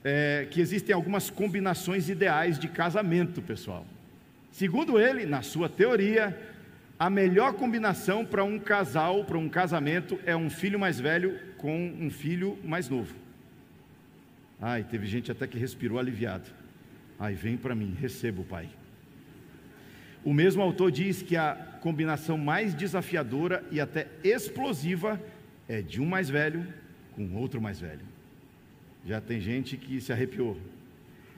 é, 0.08 0.48
que 0.52 0.62
existem 0.62 0.94
algumas 0.94 1.32
combinações 1.32 2.10
ideais 2.10 2.60
de 2.60 2.68
casamento, 2.68 3.42
pessoal. 3.42 3.88
Segundo 4.52 5.00
ele, 5.00 5.26
na 5.26 5.42
sua 5.42 5.68
teoria, 5.68 6.40
a 7.00 7.10
melhor 7.10 7.54
combinação 7.54 8.24
para 8.24 8.44
um 8.44 8.60
casal, 8.60 9.26
para 9.26 9.40
um 9.40 9.50
casamento, 9.50 10.20
é 10.24 10.36
um 10.36 10.48
filho 10.48 10.80
mais 10.80 11.00
velho 11.00 11.40
com 11.58 11.76
um 12.00 12.12
filho 12.12 12.56
mais 12.64 12.88
novo. 12.88 13.16
Ai, 14.62 14.84
teve 14.84 15.08
gente 15.08 15.32
até 15.32 15.48
que 15.48 15.58
respirou 15.58 15.98
aliviado. 15.98 16.52
Ai, 17.20 17.34
vem 17.34 17.58
para 17.58 17.74
mim, 17.74 17.98
recebo, 18.00 18.44
pai. 18.44 18.70
O 20.24 20.34
mesmo 20.34 20.62
autor 20.62 20.92
diz 20.92 21.24
que 21.24 21.36
a 21.36 21.56
combinação 21.82 22.38
mais 22.38 22.76
desafiadora 22.76 23.64
e 23.72 23.82
até 23.82 24.08
explosiva 24.24 25.20
é 25.68 25.82
de 25.82 26.00
um 26.00 26.06
mais 26.06 26.30
velho 26.30 26.66
com 27.16 27.36
outro 27.36 27.60
mais 27.60 27.80
velho. 27.80 28.15
Já 29.06 29.22
tem 29.22 29.40
gente 29.40 29.78
que 29.78 30.02
se 30.02 30.12
arrepiou. 30.12 30.58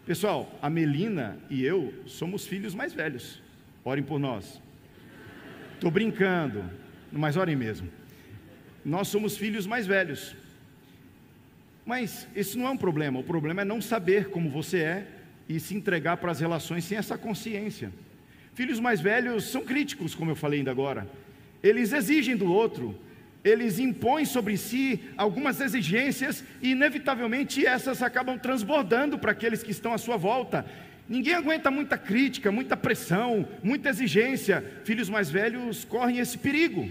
Pessoal, 0.06 0.58
a 0.62 0.70
Melina 0.70 1.38
e 1.50 1.66
eu 1.66 1.94
somos 2.06 2.48
filhos 2.48 2.74
mais 2.74 2.94
velhos. 2.94 3.42
Orem 3.84 4.04
por 4.04 4.20
nós. 4.20 4.62
Estou 5.74 5.92
brincando, 5.92 6.64
mas 7.12 7.36
orem 7.36 7.58
mesmo. 7.58 7.90
Nós 8.86 9.10
somos 9.10 9.36
filhos 9.36 9.68
mais 9.68 9.86
velhos. 9.86 10.34
Mas 11.86 12.26
isso 12.34 12.58
não 12.58 12.68
é 12.68 12.70
um 12.70 12.78
problema. 12.78 13.20
O 13.20 13.24
problema 13.24 13.64
é 13.64 13.66
não 13.66 13.82
saber 13.82 14.30
como 14.30 14.50
você 14.50 14.80
é 14.80 15.08
e 15.50 15.60
se 15.60 15.76
entregar 15.76 16.18
para 16.18 16.32
as 16.32 16.40
relações 16.40 16.86
sem 16.86 16.98
essa 16.98 17.18
consciência. 17.18 17.92
Filhos 18.54 18.80
mais 18.80 19.02
velhos 19.02 19.44
são 19.44 19.64
críticos, 19.64 20.16
como 20.16 20.32
eu 20.32 20.36
falei 20.36 20.60
ainda 20.60 20.72
agora. 20.72 21.06
Eles 21.62 21.92
exigem 21.92 22.38
do 22.38 22.52
outro, 22.52 22.98
eles 23.48 23.80
impõem 23.80 24.26
sobre 24.26 24.58
si 24.58 25.00
algumas 25.16 25.62
exigências 25.62 26.44
e, 26.62 26.72
inevitavelmente, 26.72 27.66
essas 27.66 28.02
acabam 28.02 28.38
transbordando 28.38 29.18
para 29.18 29.32
aqueles 29.32 29.64
que 29.64 29.72
estão 29.72 29.94
à 29.94 29.98
sua 29.98 30.18
volta. 30.18 30.66
Ninguém 31.08 31.36
aguenta 31.36 31.72
muita 31.72 31.98
crítica, 31.98 32.52
muita 32.52 32.76
pressão, 32.76 33.48
muita 33.64 33.90
exigência. 33.90 34.64
Filhos 34.84 35.10
mais 35.10 35.30
velhos 35.30 35.86
correm 35.86 36.20
esse 36.20 36.38
perigo. 36.38 36.90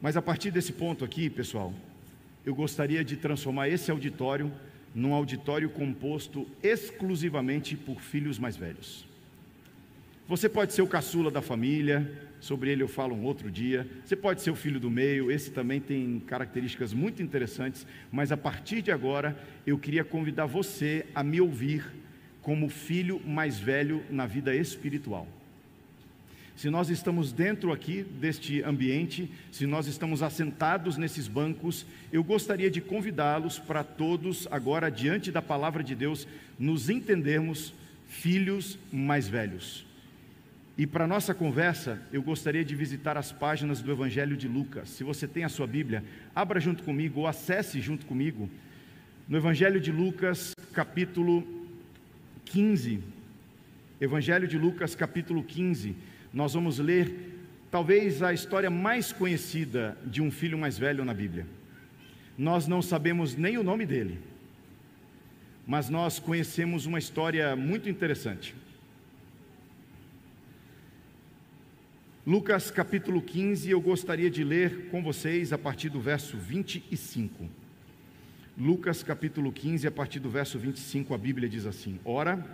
Mas 0.00 0.16
a 0.16 0.22
partir 0.22 0.50
desse 0.50 0.72
ponto 0.72 1.04
aqui, 1.04 1.28
pessoal, 1.28 1.74
eu 2.46 2.54
gostaria 2.54 3.04
de 3.04 3.16
transformar 3.16 3.68
esse 3.68 3.90
auditório 3.90 4.50
num 4.94 5.12
auditório 5.12 5.68
composto 5.68 6.48
exclusivamente 6.62 7.76
por 7.76 8.00
filhos 8.00 8.38
mais 8.38 8.56
velhos. 8.56 9.09
Você 10.30 10.48
pode 10.48 10.72
ser 10.72 10.82
o 10.82 10.86
caçula 10.86 11.28
da 11.28 11.42
família, 11.42 12.08
sobre 12.38 12.70
ele 12.70 12.84
eu 12.84 12.86
falo 12.86 13.16
um 13.16 13.24
outro 13.24 13.50
dia. 13.50 13.84
Você 14.04 14.14
pode 14.14 14.40
ser 14.40 14.52
o 14.52 14.54
filho 14.54 14.78
do 14.78 14.88
meio, 14.88 15.28
esse 15.28 15.50
também 15.50 15.80
tem 15.80 16.20
características 16.20 16.92
muito 16.92 17.20
interessantes, 17.20 17.84
mas 18.12 18.30
a 18.30 18.36
partir 18.36 18.80
de 18.80 18.92
agora 18.92 19.36
eu 19.66 19.76
queria 19.76 20.04
convidar 20.04 20.46
você 20.46 21.04
a 21.16 21.24
me 21.24 21.40
ouvir 21.40 21.84
como 22.42 22.68
filho 22.68 23.20
mais 23.26 23.58
velho 23.58 24.04
na 24.08 24.24
vida 24.24 24.54
espiritual. 24.54 25.26
Se 26.54 26.70
nós 26.70 26.90
estamos 26.90 27.32
dentro 27.32 27.72
aqui 27.72 28.04
deste 28.04 28.62
ambiente, 28.62 29.28
se 29.50 29.66
nós 29.66 29.88
estamos 29.88 30.22
assentados 30.22 30.96
nesses 30.96 31.26
bancos, 31.26 31.84
eu 32.12 32.22
gostaria 32.22 32.70
de 32.70 32.80
convidá-los 32.80 33.58
para 33.58 33.82
todos, 33.82 34.46
agora, 34.48 34.92
diante 34.92 35.32
da 35.32 35.42
palavra 35.42 35.82
de 35.82 35.96
Deus, 35.96 36.24
nos 36.56 36.88
entendermos 36.88 37.74
filhos 38.06 38.78
mais 38.92 39.26
velhos. 39.26 39.89
E 40.80 40.86
para 40.86 41.06
nossa 41.06 41.34
conversa, 41.34 42.00
eu 42.10 42.22
gostaria 42.22 42.64
de 42.64 42.74
visitar 42.74 43.14
as 43.14 43.30
páginas 43.30 43.82
do 43.82 43.92
Evangelho 43.92 44.34
de 44.34 44.48
Lucas. 44.48 44.88
Se 44.88 45.04
você 45.04 45.28
tem 45.28 45.44
a 45.44 45.48
sua 45.50 45.66
Bíblia, 45.66 46.02
abra 46.34 46.58
junto 46.58 46.82
comigo 46.82 47.20
ou 47.20 47.26
acesse 47.26 47.82
junto 47.82 48.06
comigo 48.06 48.48
no 49.28 49.36
Evangelho 49.36 49.78
de 49.78 49.92
Lucas, 49.92 50.54
capítulo 50.72 51.46
15. 52.46 52.98
Evangelho 54.00 54.48
de 54.48 54.56
Lucas, 54.56 54.94
capítulo 54.94 55.44
15. 55.44 55.94
Nós 56.32 56.54
vamos 56.54 56.78
ler 56.78 57.12
talvez 57.70 58.22
a 58.22 58.32
história 58.32 58.70
mais 58.70 59.12
conhecida 59.12 59.98
de 60.06 60.22
um 60.22 60.30
filho 60.30 60.56
mais 60.56 60.78
velho 60.78 61.04
na 61.04 61.12
Bíblia. 61.12 61.46
Nós 62.38 62.66
não 62.66 62.80
sabemos 62.80 63.36
nem 63.36 63.58
o 63.58 63.62
nome 63.62 63.84
dele, 63.84 64.18
mas 65.66 65.90
nós 65.90 66.18
conhecemos 66.18 66.86
uma 66.86 66.98
história 66.98 67.54
muito 67.54 67.86
interessante. 67.86 68.54
Lucas 72.26 72.70
capítulo 72.70 73.22
15, 73.22 73.70
eu 73.70 73.80
gostaria 73.80 74.30
de 74.30 74.44
ler 74.44 74.90
com 74.90 75.02
vocês 75.02 75.54
a 75.54 75.58
partir 75.58 75.88
do 75.88 75.98
verso 75.98 76.36
25. 76.36 77.48
Lucas 78.58 79.02
capítulo 79.02 79.50
15, 79.50 79.86
a 79.86 79.90
partir 79.90 80.20
do 80.20 80.28
verso 80.28 80.58
25, 80.58 81.14
a 81.14 81.18
Bíblia 81.18 81.48
diz 81.48 81.64
assim: 81.64 81.98
Ora, 82.04 82.44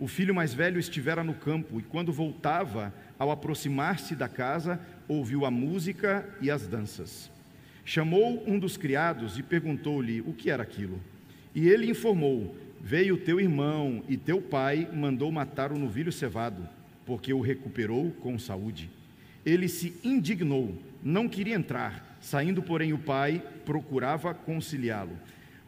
o 0.00 0.08
filho 0.08 0.34
mais 0.34 0.52
velho 0.52 0.80
estivera 0.80 1.22
no 1.22 1.34
campo, 1.34 1.78
e 1.78 1.84
quando 1.84 2.12
voltava, 2.12 2.92
ao 3.16 3.30
aproximar-se 3.30 4.16
da 4.16 4.28
casa, 4.28 4.80
ouviu 5.06 5.46
a 5.46 5.50
música 5.50 6.28
e 6.40 6.50
as 6.50 6.66
danças. 6.66 7.30
Chamou 7.84 8.42
um 8.48 8.58
dos 8.58 8.76
criados 8.76 9.38
e 9.38 9.44
perguntou-lhe 9.44 10.20
o 10.22 10.32
que 10.32 10.50
era 10.50 10.64
aquilo. 10.64 11.00
E 11.54 11.68
ele 11.68 11.88
informou: 11.88 12.56
Veio 12.80 13.16
teu 13.16 13.40
irmão, 13.40 14.02
e 14.08 14.16
teu 14.16 14.42
pai 14.42 14.88
mandou 14.92 15.30
matar 15.30 15.70
o 15.70 15.78
novilho 15.78 16.10
cevado 16.10 16.68
porque 17.06 17.32
o 17.32 17.40
recuperou 17.40 18.10
com 18.20 18.38
saúde. 18.38 18.90
Ele 19.44 19.68
se 19.68 19.94
indignou, 20.02 20.76
não 21.02 21.28
queria 21.28 21.54
entrar. 21.54 22.18
Saindo, 22.20 22.62
porém, 22.62 22.92
o 22.92 22.98
pai 22.98 23.42
procurava 23.66 24.32
conciliá-lo. 24.32 25.18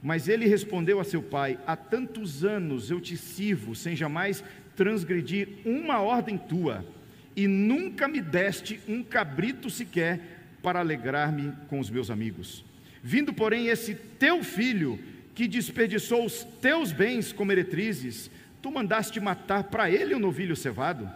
Mas 0.03 0.29
ele 0.29 0.47
respondeu 0.47 0.99
a 0.99 1.05
seu 1.05 1.23
pai: 1.23 1.59
Há 1.67 1.77
tantos 1.77 2.45
anos 2.45 2.91
eu 2.91 3.01
te 3.01 3.17
sirvo, 3.17 3.75
sem 3.75 3.95
jamais 3.95 4.43
transgredir 4.75 5.49
uma 5.65 6.01
ordem 6.01 6.39
tua, 6.39 6.87
e 7.35 7.47
nunca 7.47 8.09
me 8.09 8.21
deste 8.21 8.81
um 8.89 9.03
cabrito 9.03 9.69
sequer 9.69 10.21
para 10.63 10.81
alegrar-me 10.81 11.53
com 11.69 11.79
os 11.79 11.91
meus 11.91 12.11
amigos. 12.11 12.65
Vindo, 13.03 13.33
porém, 13.33 13.69
esse 13.69 13.95
teu 13.95 14.43
filho, 14.43 14.99
que 15.35 15.47
desperdiçou 15.47 16.25
os 16.25 16.45
teus 16.45 16.93
bens 16.93 17.33
como 17.33 17.49
meretrizes, 17.49 18.31
Tu 18.67 18.73
mandaste 18.73 19.21
matar 19.21 19.63
para 19.63 19.89
ele 19.89 20.13
o 20.13 20.19
novilho 20.19 20.57
cevado? 20.57 21.09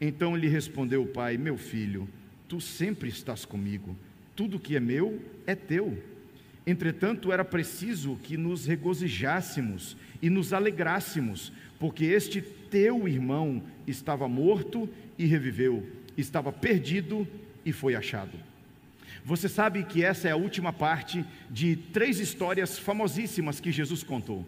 Então 0.00 0.36
lhe 0.36 0.48
respondeu 0.48 1.02
o 1.02 1.06
pai: 1.06 1.36
Meu 1.36 1.56
filho, 1.56 2.08
tu 2.48 2.60
sempre 2.60 3.08
estás 3.08 3.44
comigo, 3.44 3.96
tudo 4.34 4.58
que 4.58 4.76
é 4.76 4.80
meu 4.80 5.20
é 5.46 5.54
teu. 5.54 6.02
Entretanto, 6.66 7.30
era 7.30 7.44
preciso 7.44 8.16
que 8.22 8.36
nos 8.36 8.66
regozijássemos 8.66 9.96
e 10.20 10.28
nos 10.28 10.52
alegrássemos, 10.52 11.52
porque 11.78 12.04
este 12.04 12.42
teu 12.42 13.06
irmão 13.06 13.62
estava 13.86 14.26
morto 14.26 14.88
e 15.16 15.26
reviveu, 15.26 15.86
estava 16.16 16.52
perdido 16.52 17.26
e 17.64 17.72
foi 17.72 17.94
achado. 17.94 18.36
Você 19.24 19.48
sabe 19.48 19.84
que 19.84 20.04
essa 20.04 20.28
é 20.28 20.32
a 20.32 20.36
última 20.36 20.72
parte 20.72 21.24
de 21.50 21.76
três 21.76 22.20
histórias 22.20 22.78
famosíssimas 22.78 23.58
que 23.58 23.72
Jesus 23.72 24.02
contou. 24.02 24.46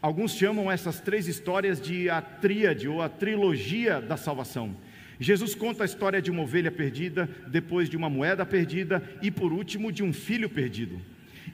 Alguns 0.00 0.32
chamam 0.32 0.70
essas 0.70 1.00
três 1.00 1.26
histórias 1.26 1.80
de 1.80 2.08
a 2.10 2.20
tríade 2.20 2.88
ou 2.88 3.02
a 3.02 3.08
trilogia 3.08 4.00
da 4.00 4.16
salvação. 4.16 4.76
Jesus 5.18 5.54
conta 5.54 5.82
a 5.82 5.86
história 5.86 6.20
de 6.20 6.30
uma 6.30 6.42
ovelha 6.42 6.70
perdida, 6.70 7.28
depois 7.48 7.88
de 7.88 7.96
uma 7.96 8.10
moeda 8.10 8.44
perdida 8.44 9.02
e 9.22 9.30
por 9.30 9.52
último 9.52 9.90
de 9.90 10.02
um 10.02 10.12
filho 10.12 10.48
perdido. 10.48 11.00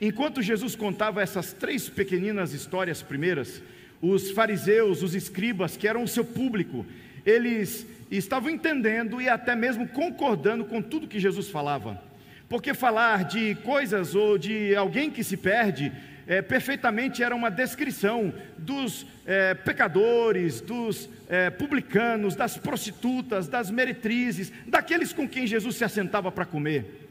Enquanto 0.01 0.43
Jesus 0.43 0.75
contava 0.75 1.23
essas 1.23 1.53
três 1.53 1.89
pequeninas 1.89 2.53
histórias 2.53 3.03
primeiras, 3.03 3.63
os 4.01 4.33
fariseus, 4.33 5.03
os 5.03 5.15
escribas, 5.15 5.77
que 5.77 5.87
eram 5.87 6.03
o 6.03 6.09
seu 6.09 6.25
público, 6.25 6.85
eles 7.25 7.87
estavam 8.11 8.51
entendendo 8.51 9.21
e 9.21 9.29
até 9.29 9.55
mesmo 9.55 9.87
concordando 9.87 10.65
com 10.65 10.83
tudo 10.83 11.07
que 11.07 11.21
Jesus 11.21 11.49
falava. 11.49 12.03
Porque 12.49 12.75
falar 12.75 13.25
de 13.25 13.55
coisas 13.57 14.15
ou 14.15 14.37
de 14.37 14.75
alguém 14.75 15.09
que 15.09 15.23
se 15.23 15.37
perde 15.37 15.93
é, 16.27 16.43
perfeitamente 16.43 17.23
era 17.23 17.35
uma 17.35 17.51
descrição 17.51 18.33
dos 18.59 19.07
é, 19.25 19.55
pecadores, 19.55 20.61
dos 20.61 21.09
é, 21.33 21.49
publicanos, 21.49 22.37
das 22.37 22.59
prostitutas, 22.59 23.49
das 23.49 23.71
meretrizes, 23.71 24.53
daqueles 24.67 25.15
com 25.15 25.27
quem 25.27 25.47
Jesus 25.47 25.77
se 25.77 25.83
assentava 25.83 26.31
para 26.31 26.45
comer. 26.45 27.09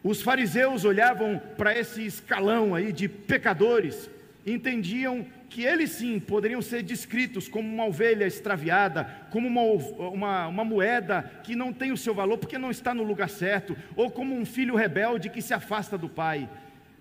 Os 0.00 0.22
fariseus 0.22 0.84
olhavam 0.84 1.42
para 1.56 1.76
esse 1.76 2.06
escalão 2.06 2.72
aí 2.72 2.92
de 2.92 3.08
pecadores 3.08 4.08
entendiam 4.46 5.26
que 5.50 5.64
eles 5.64 5.90
sim 5.90 6.20
poderiam 6.20 6.62
ser 6.62 6.84
descritos 6.84 7.48
como 7.48 7.68
uma 7.68 7.86
ovelha 7.86 8.24
extraviada, 8.24 9.04
como 9.32 9.48
uma, 9.48 9.62
uma, 10.08 10.46
uma, 10.46 10.64
moeda 10.64 11.22
que 11.42 11.56
não 11.56 11.72
tem 11.72 11.90
o 11.90 11.96
seu 11.96 12.14
valor 12.14 12.38
porque 12.38 12.58
não 12.58 12.70
está 12.70 12.94
no 12.94 13.02
lugar 13.02 13.28
certo, 13.28 13.76
ou 13.96 14.08
como 14.08 14.36
um 14.36 14.46
filho 14.46 14.76
rebelde 14.76 15.28
que 15.28 15.42
se 15.42 15.52
afasta 15.52 15.98
do 15.98 16.08
pai. 16.08 16.48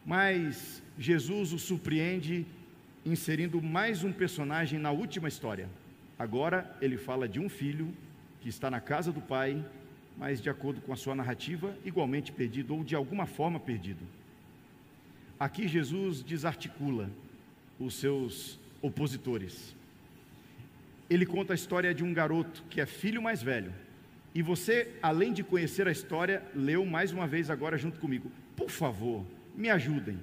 Mas 0.03 0.81
Jesus 0.97 1.53
o 1.53 1.59
surpreende 1.59 2.47
inserindo 3.05 3.61
mais 3.61 4.03
um 4.03 4.11
personagem 4.11 4.79
na 4.79 4.89
última 4.89 5.27
história. 5.27 5.69
Agora 6.17 6.75
ele 6.81 6.97
fala 6.97 7.27
de 7.27 7.39
um 7.39 7.49
filho 7.49 7.93
que 8.41 8.49
está 8.49 8.69
na 8.69 8.79
casa 8.79 9.11
do 9.11 9.21
pai, 9.21 9.63
mas 10.17 10.41
de 10.41 10.49
acordo 10.49 10.81
com 10.81 10.91
a 10.91 10.95
sua 10.95 11.15
narrativa, 11.15 11.75
igualmente 11.85 12.31
perdido 12.31 12.75
ou 12.75 12.83
de 12.83 12.95
alguma 12.95 13.25
forma 13.25 13.59
perdido. 13.59 14.03
Aqui 15.39 15.67
Jesus 15.67 16.23
desarticula 16.23 17.09
os 17.79 17.93
seus 17.95 18.59
opositores. 18.81 19.75
Ele 21.09 21.25
conta 21.25 21.53
a 21.53 21.55
história 21.55 21.93
de 21.93 22.03
um 22.03 22.13
garoto 22.13 22.63
que 22.69 22.81
é 22.81 22.85
filho 22.85 23.21
mais 23.21 23.41
velho. 23.41 23.73
E 24.33 24.41
você, 24.41 24.95
além 25.01 25.31
de 25.31 25.43
conhecer 25.43 25.87
a 25.87 25.91
história, 25.91 26.43
leu 26.53 26.85
mais 26.85 27.11
uma 27.11 27.27
vez 27.27 27.49
agora 27.49 27.77
junto 27.77 27.99
comigo. 27.99 28.31
Por 28.55 28.69
favor, 28.69 29.23
me 29.55 29.69
ajudem 29.69 30.19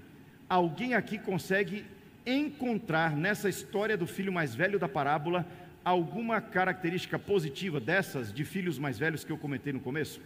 alguém 0.48 0.94
aqui 0.94 1.18
consegue 1.18 1.84
encontrar 2.26 3.16
nessa 3.16 3.48
história 3.48 3.96
do 3.96 4.06
filho 4.06 4.32
mais 4.32 4.54
velho 4.54 4.78
da 4.78 4.88
parábola 4.88 5.46
alguma 5.84 6.40
característica 6.40 7.18
positiva 7.18 7.78
dessas 7.78 8.32
de 8.32 8.44
filhos 8.44 8.78
mais 8.78 8.98
velhos 8.98 9.24
que 9.24 9.30
eu 9.30 9.38
comentei 9.38 9.72
no 9.72 9.80
começo? 9.80 10.20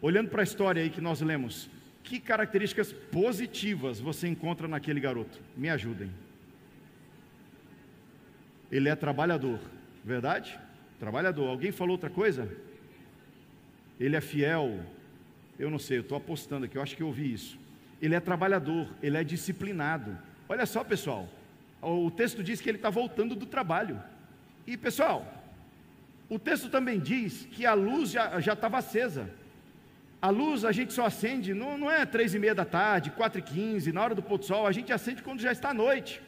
Olhando 0.00 0.30
para 0.30 0.42
a 0.42 0.44
história 0.44 0.82
aí 0.82 0.90
que 0.90 1.00
nós 1.00 1.20
lemos, 1.20 1.68
que 2.04 2.20
características 2.20 2.92
positivas 2.92 3.98
você 3.98 4.28
encontra 4.28 4.68
naquele 4.68 5.00
garoto? 5.00 5.40
Me 5.56 5.68
ajudem. 5.68 6.10
Ele 8.70 8.88
é 8.88 8.94
trabalhador, 8.94 9.58
verdade? 10.04 10.58
Trabalhador. 11.00 11.48
Alguém 11.48 11.72
falou 11.72 11.92
outra 11.92 12.10
coisa? 12.10 12.48
Ele 13.98 14.14
é 14.14 14.20
fiel. 14.20 14.80
Eu 15.58 15.70
não 15.70 15.78
sei, 15.78 15.98
eu 15.98 16.02
estou 16.02 16.16
apostando 16.16 16.66
aqui, 16.66 16.76
eu 16.76 16.82
acho 16.82 16.96
que 16.96 17.02
eu 17.02 17.08
ouvi 17.08 17.32
isso 17.32 17.58
ele 18.00 18.14
é 18.14 18.20
trabalhador, 18.20 18.88
ele 19.02 19.16
é 19.16 19.24
disciplinado. 19.24 20.16
Olha 20.48 20.64
só, 20.66 20.82
pessoal, 20.84 21.28
o 21.82 22.10
texto 22.10 22.42
diz 22.42 22.60
que 22.60 22.68
ele 22.68 22.78
está 22.78 22.90
voltando 22.90 23.34
do 23.34 23.44
trabalho. 23.44 24.00
E, 24.70 24.76
pessoal, 24.76 25.26
o 26.28 26.38
texto 26.38 26.68
também 26.68 27.00
diz 27.00 27.48
que 27.52 27.64
a 27.64 27.72
luz 27.72 28.10
já 28.10 28.52
estava 28.52 28.76
acesa. 28.76 29.30
A 30.20 30.28
luz 30.28 30.62
a 30.62 30.72
gente 30.72 30.92
só 30.92 31.06
acende, 31.06 31.54
não, 31.54 31.78
não 31.78 31.90
é 31.90 32.04
três 32.04 32.34
e 32.34 32.38
meia 32.38 32.54
da 32.54 32.66
tarde, 32.66 33.10
quatro 33.12 33.38
e 33.38 33.42
quinze, 33.42 33.94
na 33.94 34.02
hora 34.02 34.14
do 34.14 34.22
pôr 34.22 34.36
do 34.36 34.44
sol, 34.44 34.66
a 34.66 34.72
gente 34.72 34.92
acende 34.92 35.22
quando 35.22 35.40
já 35.40 35.50
está 35.50 35.70
à 35.70 35.74
noite. 35.74 36.20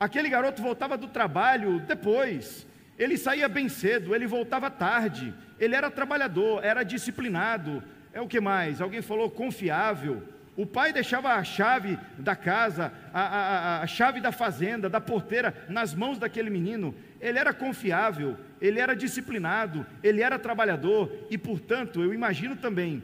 Aquele 0.00 0.28
garoto 0.28 0.60
voltava 0.60 0.96
do 0.96 1.06
trabalho 1.06 1.78
depois, 1.78 2.66
ele 2.98 3.16
saía 3.16 3.48
bem 3.48 3.68
cedo, 3.68 4.16
ele 4.16 4.26
voltava 4.26 4.68
tarde, 4.68 5.32
ele 5.56 5.76
era 5.76 5.92
trabalhador, 5.92 6.64
era 6.64 6.82
disciplinado, 6.82 7.84
é 8.12 8.20
o 8.20 8.26
que 8.26 8.40
mais? 8.40 8.80
Alguém 8.80 9.00
falou 9.00 9.30
confiável, 9.30 10.24
o 10.56 10.66
pai 10.66 10.92
deixava 10.92 11.34
a 11.34 11.44
chave 11.44 11.98
da 12.18 12.34
casa, 12.34 12.92
a, 13.12 13.20
a, 13.20 13.82
a, 13.82 13.86
chave 13.86 14.20
da 14.20 14.32
fazenda, 14.32 14.88
da 14.88 15.00
porteira 15.00 15.54
nas 15.68 15.94
mãos 15.94 16.18
daquele 16.18 16.50
menino. 16.50 16.94
Ele 17.20 17.38
era 17.38 17.54
confiável, 17.54 18.36
ele 18.60 18.80
era 18.80 18.94
disciplinado, 18.94 19.86
ele 20.02 20.22
era 20.22 20.38
trabalhador 20.38 21.10
e, 21.30 21.38
portanto, 21.38 22.02
eu 22.02 22.12
imagino 22.12 22.56
também, 22.56 23.02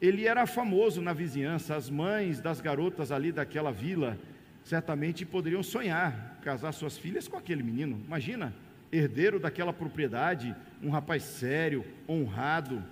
ele 0.00 0.26
era 0.26 0.46
famoso 0.46 1.00
na 1.00 1.12
vizinhança. 1.12 1.74
As 1.74 1.88
mães 1.88 2.40
das 2.40 2.60
garotas 2.60 3.10
ali 3.10 3.32
daquela 3.32 3.72
vila 3.72 4.18
certamente 4.64 5.24
poderiam 5.24 5.62
sonhar 5.62 6.38
casar 6.42 6.72
suas 6.72 6.98
filhas 6.98 7.26
com 7.28 7.36
aquele 7.36 7.62
menino. 7.62 8.00
Imagina, 8.06 8.52
herdeiro 8.92 9.38
daquela 9.38 9.72
propriedade, 9.72 10.54
um 10.82 10.90
rapaz 10.90 11.22
sério, 11.22 11.84
honrado. 12.08 12.82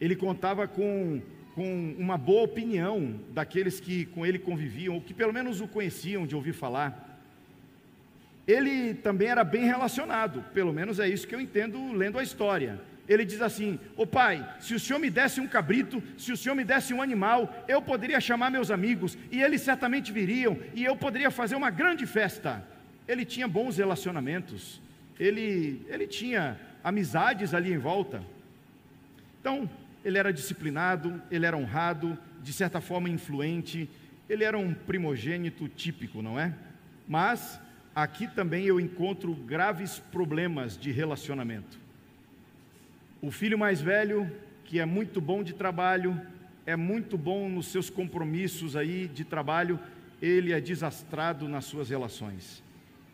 Ele 0.00 0.14
contava 0.14 0.66
com 0.68 1.22
com 1.58 1.92
uma 1.98 2.16
boa 2.16 2.44
opinião 2.44 3.18
daqueles 3.30 3.80
que 3.80 4.06
com 4.06 4.24
ele 4.24 4.38
conviviam, 4.38 4.94
ou 4.94 5.00
que 5.00 5.12
pelo 5.12 5.32
menos 5.32 5.60
o 5.60 5.66
conheciam 5.66 6.24
de 6.24 6.36
ouvir 6.36 6.52
falar. 6.52 7.18
Ele 8.46 8.94
também 8.94 9.26
era 9.26 9.42
bem 9.42 9.64
relacionado, 9.64 10.44
pelo 10.54 10.72
menos 10.72 11.00
é 11.00 11.08
isso 11.08 11.26
que 11.26 11.34
eu 11.34 11.40
entendo 11.40 11.92
lendo 11.92 12.16
a 12.16 12.22
história. 12.22 12.80
Ele 13.08 13.24
diz 13.24 13.42
assim: 13.42 13.76
Ô 13.96 14.06
pai, 14.06 14.48
se 14.60 14.72
o 14.72 14.78
senhor 14.78 15.00
me 15.00 15.10
desse 15.10 15.40
um 15.40 15.48
cabrito, 15.48 16.00
se 16.16 16.30
o 16.30 16.36
senhor 16.36 16.54
me 16.54 16.62
desse 16.62 16.94
um 16.94 17.02
animal, 17.02 17.52
eu 17.66 17.82
poderia 17.82 18.20
chamar 18.20 18.50
meus 18.50 18.70
amigos, 18.70 19.18
e 19.28 19.42
eles 19.42 19.60
certamente 19.60 20.12
viriam, 20.12 20.56
e 20.76 20.84
eu 20.84 20.94
poderia 20.94 21.28
fazer 21.28 21.56
uma 21.56 21.70
grande 21.70 22.06
festa. 22.06 22.64
Ele 23.08 23.24
tinha 23.24 23.48
bons 23.48 23.78
relacionamentos, 23.78 24.80
ele, 25.18 25.84
ele 25.88 26.06
tinha 26.06 26.56
amizades 26.84 27.52
ali 27.52 27.72
em 27.72 27.78
volta. 27.78 28.22
Então, 29.40 29.68
ele 30.04 30.18
era 30.18 30.32
disciplinado, 30.32 31.22
ele 31.30 31.46
era 31.46 31.56
honrado, 31.56 32.16
de 32.42 32.52
certa 32.52 32.80
forma 32.80 33.08
influente, 33.08 33.88
ele 34.28 34.44
era 34.44 34.56
um 34.58 34.74
primogênito 34.74 35.68
típico, 35.68 36.22
não 36.22 36.38
é? 36.38 36.54
Mas 37.06 37.60
aqui 37.94 38.26
também 38.26 38.66
eu 38.66 38.78
encontro 38.78 39.34
graves 39.34 39.98
problemas 39.98 40.76
de 40.76 40.90
relacionamento. 40.90 41.78
O 43.20 43.30
filho 43.30 43.58
mais 43.58 43.80
velho, 43.80 44.30
que 44.64 44.78
é 44.78 44.84
muito 44.84 45.20
bom 45.20 45.42
de 45.42 45.54
trabalho, 45.54 46.20
é 46.64 46.76
muito 46.76 47.16
bom 47.16 47.48
nos 47.48 47.66
seus 47.66 47.88
compromissos 47.90 48.76
aí 48.76 49.08
de 49.08 49.24
trabalho, 49.24 49.80
ele 50.20 50.52
é 50.52 50.60
desastrado 50.60 51.48
nas 51.48 51.64
suas 51.64 51.88
relações. 51.88 52.62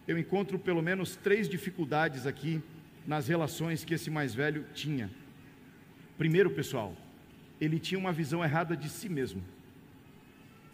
Eu 0.07 0.19
encontro 0.19 0.59
pelo 0.59 0.83
menos 0.83 1.17
três 1.17 1.49
dificuldades 1.49 2.27
aqui 2.27 2.61
nas 3.07 3.29
relações 3.29 3.85
que 3.85 3.95
esse 3.95 4.11
mais 4.11 4.35
velho 4.35 4.67
tinha. 4.75 5.11
Primeiro, 6.17 6.51
pessoal, 6.51 6.95
ele 7.61 7.79
tinha 7.79 7.99
uma 7.99 8.13
visão 8.13 8.45
errada 8.45 8.77
de 8.77 8.89
si 8.89 9.09
mesmo. 9.09 9.43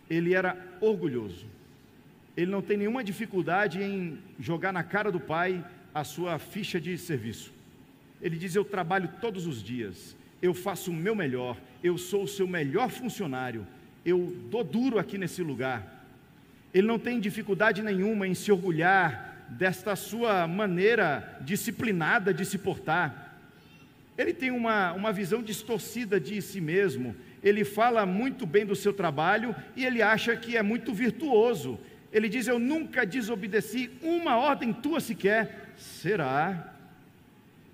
Ele 0.08 0.34
era 0.34 0.56
orgulhoso. 0.80 1.46
Ele 2.36 2.50
não 2.50 2.62
tem 2.62 2.76
nenhuma 2.76 3.02
dificuldade 3.04 3.82
em 3.82 4.18
jogar 4.38 4.72
na 4.72 4.82
cara 4.82 5.10
do 5.10 5.20
pai 5.20 5.64
a 5.94 6.04
sua 6.04 6.38
ficha 6.38 6.80
de 6.80 6.96
serviço. 6.96 7.52
Ele 8.20 8.36
diz: 8.36 8.54
Eu 8.54 8.64
trabalho 8.64 9.08
todos 9.20 9.46
os 9.46 9.62
dias, 9.62 10.16
eu 10.40 10.54
faço 10.54 10.90
o 10.90 10.94
meu 10.94 11.14
melhor, 11.14 11.56
eu 11.82 11.96
sou 11.98 12.24
o 12.24 12.28
seu 12.28 12.46
melhor 12.46 12.90
funcionário, 12.90 13.66
eu 14.04 14.36
dou 14.50 14.62
duro 14.62 14.98
aqui 14.98 15.18
nesse 15.18 15.42
lugar. 15.42 16.06
Ele 16.72 16.86
não 16.86 16.98
tem 16.98 17.18
dificuldade 17.18 17.82
nenhuma 17.82 18.26
em 18.26 18.34
se 18.34 18.52
orgulhar 18.52 19.46
desta 19.48 19.96
sua 19.96 20.46
maneira 20.46 21.38
disciplinada 21.40 22.32
de 22.32 22.44
se 22.44 22.58
portar. 22.58 23.29
Ele 24.20 24.34
tem 24.34 24.50
uma, 24.50 24.92
uma 24.92 25.14
visão 25.14 25.42
distorcida 25.42 26.20
de 26.20 26.42
si 26.42 26.60
mesmo. 26.60 27.16
Ele 27.42 27.64
fala 27.64 28.04
muito 28.04 28.44
bem 28.44 28.66
do 28.66 28.76
seu 28.76 28.92
trabalho 28.92 29.56
e 29.74 29.82
ele 29.82 30.02
acha 30.02 30.36
que 30.36 30.58
é 30.58 30.62
muito 30.62 30.92
virtuoso. 30.92 31.80
Ele 32.12 32.28
diz: 32.28 32.46
Eu 32.46 32.58
nunca 32.58 33.06
desobedeci 33.06 33.90
uma 34.02 34.36
ordem 34.36 34.74
tua 34.74 35.00
sequer. 35.00 35.72
Será? 35.74 36.74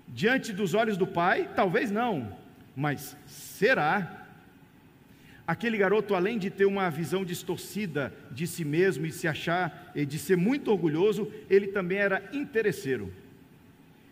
Diante 0.07 0.53
dos 0.53 0.73
olhos 0.73 0.95
do 0.95 1.05
pai? 1.05 1.49
Talvez 1.53 1.91
não, 1.91 2.33
mas 2.73 3.17
será? 3.25 4.25
Aquele 5.45 5.77
garoto, 5.77 6.15
além 6.15 6.37
de 6.37 6.49
ter 6.49 6.65
uma 6.65 6.89
visão 6.89 7.25
distorcida 7.25 8.13
de 8.31 8.47
si 8.47 8.63
mesmo 8.63 9.05
e 9.05 9.11
se 9.11 9.27
achar, 9.27 9.91
e 9.93 10.05
de 10.05 10.17
ser 10.17 10.37
muito 10.37 10.71
orgulhoso, 10.71 11.29
ele 11.49 11.67
também 11.67 11.97
era 11.97 12.23
interesseiro. 12.31 13.13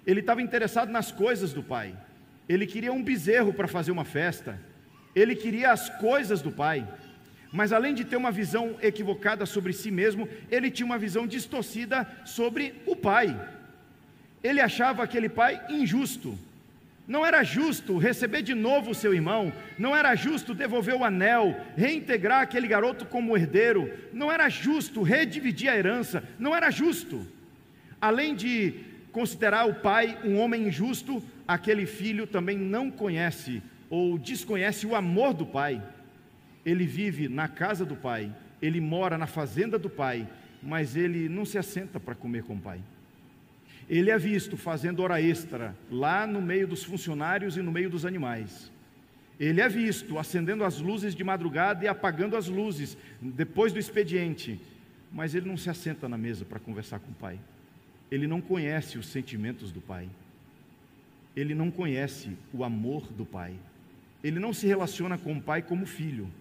Ele 0.05 0.19
estava 0.19 0.41
interessado 0.41 0.91
nas 0.91 1.13
coisas 1.13 1.53
do 1.53 1.63
pai. 1.63 1.95
Ele 2.47 2.65
queria 2.65 2.93
um 2.93 3.03
bezerro 3.03 3.53
para 3.53 3.67
fazer 3.67 3.91
uma 3.91 4.05
festa. 4.05 4.59
Ele 5.15 5.35
queria 5.35 5.71
as 5.71 5.89
coisas 5.89 6.41
do 6.41 6.51
pai. 6.51 6.87
Mas 7.51 7.71
além 7.71 7.93
de 7.93 8.03
ter 8.03 8.17
uma 8.17 8.31
visão 8.31 8.75
equivocada 8.81 9.45
sobre 9.45 9.71
si 9.71 9.89
mesmo, 9.89 10.27
ele 10.51 10.69
tinha 10.69 10.85
uma 10.85 10.97
visão 10.97 11.25
distorcida 11.25 12.07
sobre 12.25 12.75
o 12.85 12.95
pai. 12.95 13.39
Ele 14.43 14.59
achava 14.61 15.01
aquele 15.03 15.29
pai 15.29 15.59
injusto. 15.69 16.37
Não 17.07 17.25
era 17.25 17.43
justo 17.43 17.97
receber 17.97 18.41
de 18.41 18.55
novo 18.55 18.91
o 18.91 18.95
seu 18.95 19.13
irmão, 19.13 19.53
não 19.77 19.95
era 19.95 20.15
justo 20.15 20.55
devolver 20.55 20.95
o 20.95 21.03
anel, 21.03 21.55
reintegrar 21.77 22.41
aquele 22.41 22.67
garoto 22.67 23.05
como 23.05 23.37
herdeiro, 23.37 23.91
não 24.11 24.31
era 24.31 24.49
justo 24.49 25.03
redividir 25.03 25.69
a 25.69 25.77
herança, 25.77 26.23
não 26.39 26.55
era 26.55 26.71
justo. 26.71 27.25
Além 28.01 28.35
de 28.35 28.73
considerar 29.11 29.67
o 29.67 29.75
pai 29.75 30.17
um 30.23 30.39
homem 30.39 30.67
injusto, 30.67 31.23
aquele 31.47 31.85
filho 31.85 32.25
também 32.25 32.57
não 32.57 32.89
conhece 32.89 33.61
ou 33.89 34.17
desconhece 34.17 34.85
o 34.85 34.95
amor 34.95 35.33
do 35.33 35.45
pai. 35.45 35.81
Ele 36.65 36.85
vive 36.85 37.27
na 37.27 37.47
casa 37.47 37.85
do 37.85 37.95
pai, 37.95 38.33
ele 38.61 38.81
mora 38.81 39.17
na 39.17 39.27
fazenda 39.27 39.77
do 39.77 39.89
pai, 39.89 40.27
mas 40.61 40.95
ele 40.95 41.29
não 41.29 41.45
se 41.45 41.57
assenta 41.57 41.99
para 41.99 42.15
comer 42.15 42.43
com 42.43 42.55
o 42.55 42.59
pai. 42.59 42.79
Ele 43.87 44.09
é 44.09 44.17
visto 44.17 44.57
fazendo 44.57 45.03
hora 45.03 45.21
extra 45.21 45.75
lá 45.91 46.25
no 46.25 46.41
meio 46.41 46.67
dos 46.67 46.83
funcionários 46.83 47.55
e 47.55 47.61
no 47.61 47.71
meio 47.71 47.89
dos 47.89 48.05
animais. 48.05 48.71
Ele 49.39 49.61
é 49.61 49.69
visto 49.69 50.17
acendendo 50.17 50.63
as 50.63 50.79
luzes 50.79 51.13
de 51.13 51.23
madrugada 51.23 51.85
e 51.85 51.87
apagando 51.87 52.35
as 52.35 52.47
luzes 52.47 52.97
depois 53.21 53.71
do 53.71 53.77
expediente, 53.77 54.59
mas 55.11 55.35
ele 55.35 55.47
não 55.47 55.57
se 55.57 55.69
assenta 55.69 56.09
na 56.09 56.17
mesa 56.17 56.45
para 56.45 56.59
conversar 56.59 56.99
com 56.99 57.11
o 57.11 57.15
pai. 57.15 57.39
Ele 58.09 58.27
não 58.27 58.41
conhece 58.41 58.97
os 58.97 59.07
sentimentos 59.07 59.71
do 59.71 59.81
pai. 59.81 60.09
Ele 61.35 61.53
não 61.53 61.69
conhece 61.69 62.31
o 62.53 62.63
amor 62.63 63.11
do 63.11 63.25
pai. 63.25 63.53
Ele 64.23 64.39
não 64.39 64.53
se 64.53 64.65
relaciona 64.65 65.17
com 65.17 65.33
o 65.33 65.41
pai 65.41 65.61
como 65.61 65.85
filho 65.85 66.31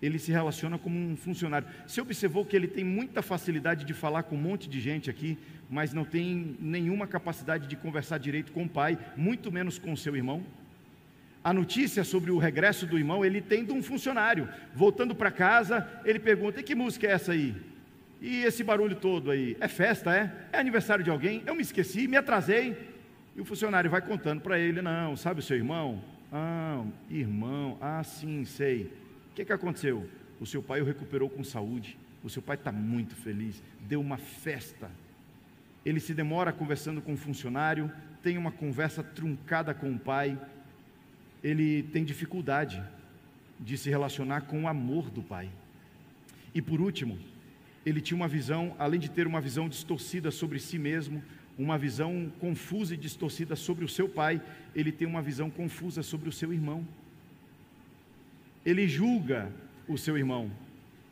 ele 0.00 0.18
se 0.18 0.30
relaciona 0.30 0.78
como 0.78 0.96
um 0.98 1.16
funcionário. 1.16 1.66
Você 1.86 2.00
observou 2.00 2.44
que 2.44 2.54
ele 2.54 2.68
tem 2.68 2.84
muita 2.84 3.22
facilidade 3.22 3.84
de 3.84 3.94
falar 3.94 4.24
com 4.24 4.36
um 4.36 4.40
monte 4.40 4.68
de 4.68 4.80
gente 4.80 5.08
aqui, 5.08 5.38
mas 5.70 5.92
não 5.92 6.04
tem 6.04 6.56
nenhuma 6.60 7.06
capacidade 7.06 7.66
de 7.66 7.76
conversar 7.76 8.18
direito 8.18 8.52
com 8.52 8.64
o 8.64 8.68
pai, 8.68 8.98
muito 9.16 9.50
menos 9.50 9.78
com 9.78 9.96
seu 9.96 10.14
irmão? 10.14 10.44
A 11.42 11.52
notícia 11.52 12.04
sobre 12.04 12.30
o 12.30 12.38
regresso 12.38 12.86
do 12.86 12.98
irmão, 12.98 13.24
ele 13.24 13.40
tem 13.40 13.64
de 13.64 13.72
um 13.72 13.82
funcionário. 13.82 14.48
Voltando 14.74 15.14
para 15.14 15.30
casa, 15.30 15.88
ele 16.04 16.18
pergunta: 16.18 16.60
e 16.60 16.62
que 16.62 16.74
música 16.74 17.06
é 17.06 17.12
essa 17.12 17.32
aí? 17.32 17.54
E 18.20 18.42
esse 18.42 18.64
barulho 18.64 18.96
todo 18.96 19.30
aí? 19.30 19.56
É 19.60 19.68
festa, 19.68 20.14
é? 20.14 20.32
É 20.52 20.58
aniversário 20.58 21.04
de 21.04 21.10
alguém? 21.10 21.42
Eu 21.46 21.54
me 21.54 21.62
esqueci, 21.62 22.08
me 22.08 22.16
atrasei. 22.16 22.95
E 23.36 23.40
o 23.40 23.44
funcionário 23.44 23.90
vai 23.90 24.00
contando 24.00 24.40
para 24.40 24.58
ele: 24.58 24.82
não, 24.82 25.16
sabe 25.16 25.40
o 25.40 25.42
seu 25.42 25.56
irmão? 25.56 26.02
Ah, 26.32 26.84
irmão, 27.08 27.78
ah, 27.80 28.02
sim, 28.02 28.44
sei 28.44 28.90
que, 29.36 29.44
que 29.44 29.52
aconteceu? 29.52 30.08
O 30.40 30.46
seu 30.46 30.62
pai 30.62 30.80
o 30.80 30.84
recuperou 30.84 31.28
com 31.28 31.44
saúde, 31.44 31.98
o 32.24 32.30
seu 32.30 32.40
pai 32.40 32.56
está 32.56 32.72
muito 32.72 33.14
feliz, 33.14 33.62
deu 33.80 34.00
uma 34.00 34.16
festa. 34.16 34.90
Ele 35.84 36.00
se 36.00 36.14
demora 36.14 36.52
conversando 36.52 37.02
com 37.02 37.12
o 37.12 37.16
funcionário, 37.18 37.92
tem 38.22 38.38
uma 38.38 38.50
conversa 38.50 39.02
truncada 39.02 39.74
com 39.74 39.92
o 39.92 39.98
pai, 39.98 40.38
ele 41.44 41.82
tem 41.84 42.02
dificuldade 42.02 42.82
de 43.60 43.76
se 43.76 43.90
relacionar 43.90 44.42
com 44.42 44.62
o 44.62 44.68
amor 44.68 45.10
do 45.10 45.22
pai. 45.22 45.50
E 46.54 46.62
por 46.62 46.80
último, 46.80 47.18
ele 47.84 48.00
tinha 48.00 48.16
uma 48.16 48.26
visão, 48.26 48.74
além 48.78 48.98
de 48.98 49.10
ter 49.10 49.26
uma 49.26 49.40
visão 49.40 49.68
distorcida 49.68 50.30
sobre 50.30 50.58
si 50.58 50.78
mesmo, 50.78 51.22
uma 51.58 51.78
visão 51.78 52.30
confusa 52.38 52.94
e 52.94 52.96
distorcida 52.96 53.56
sobre 53.56 53.84
o 53.84 53.88
seu 53.88 54.08
pai, 54.08 54.42
ele 54.74 54.92
tem 54.92 55.06
uma 55.06 55.22
visão 55.22 55.48
confusa 55.48 56.02
sobre 56.02 56.28
o 56.28 56.32
seu 56.32 56.52
irmão 56.52 56.86
ele 58.66 58.88
julga 58.88 59.52
o 59.86 59.96
seu 59.96 60.18
irmão. 60.18 60.50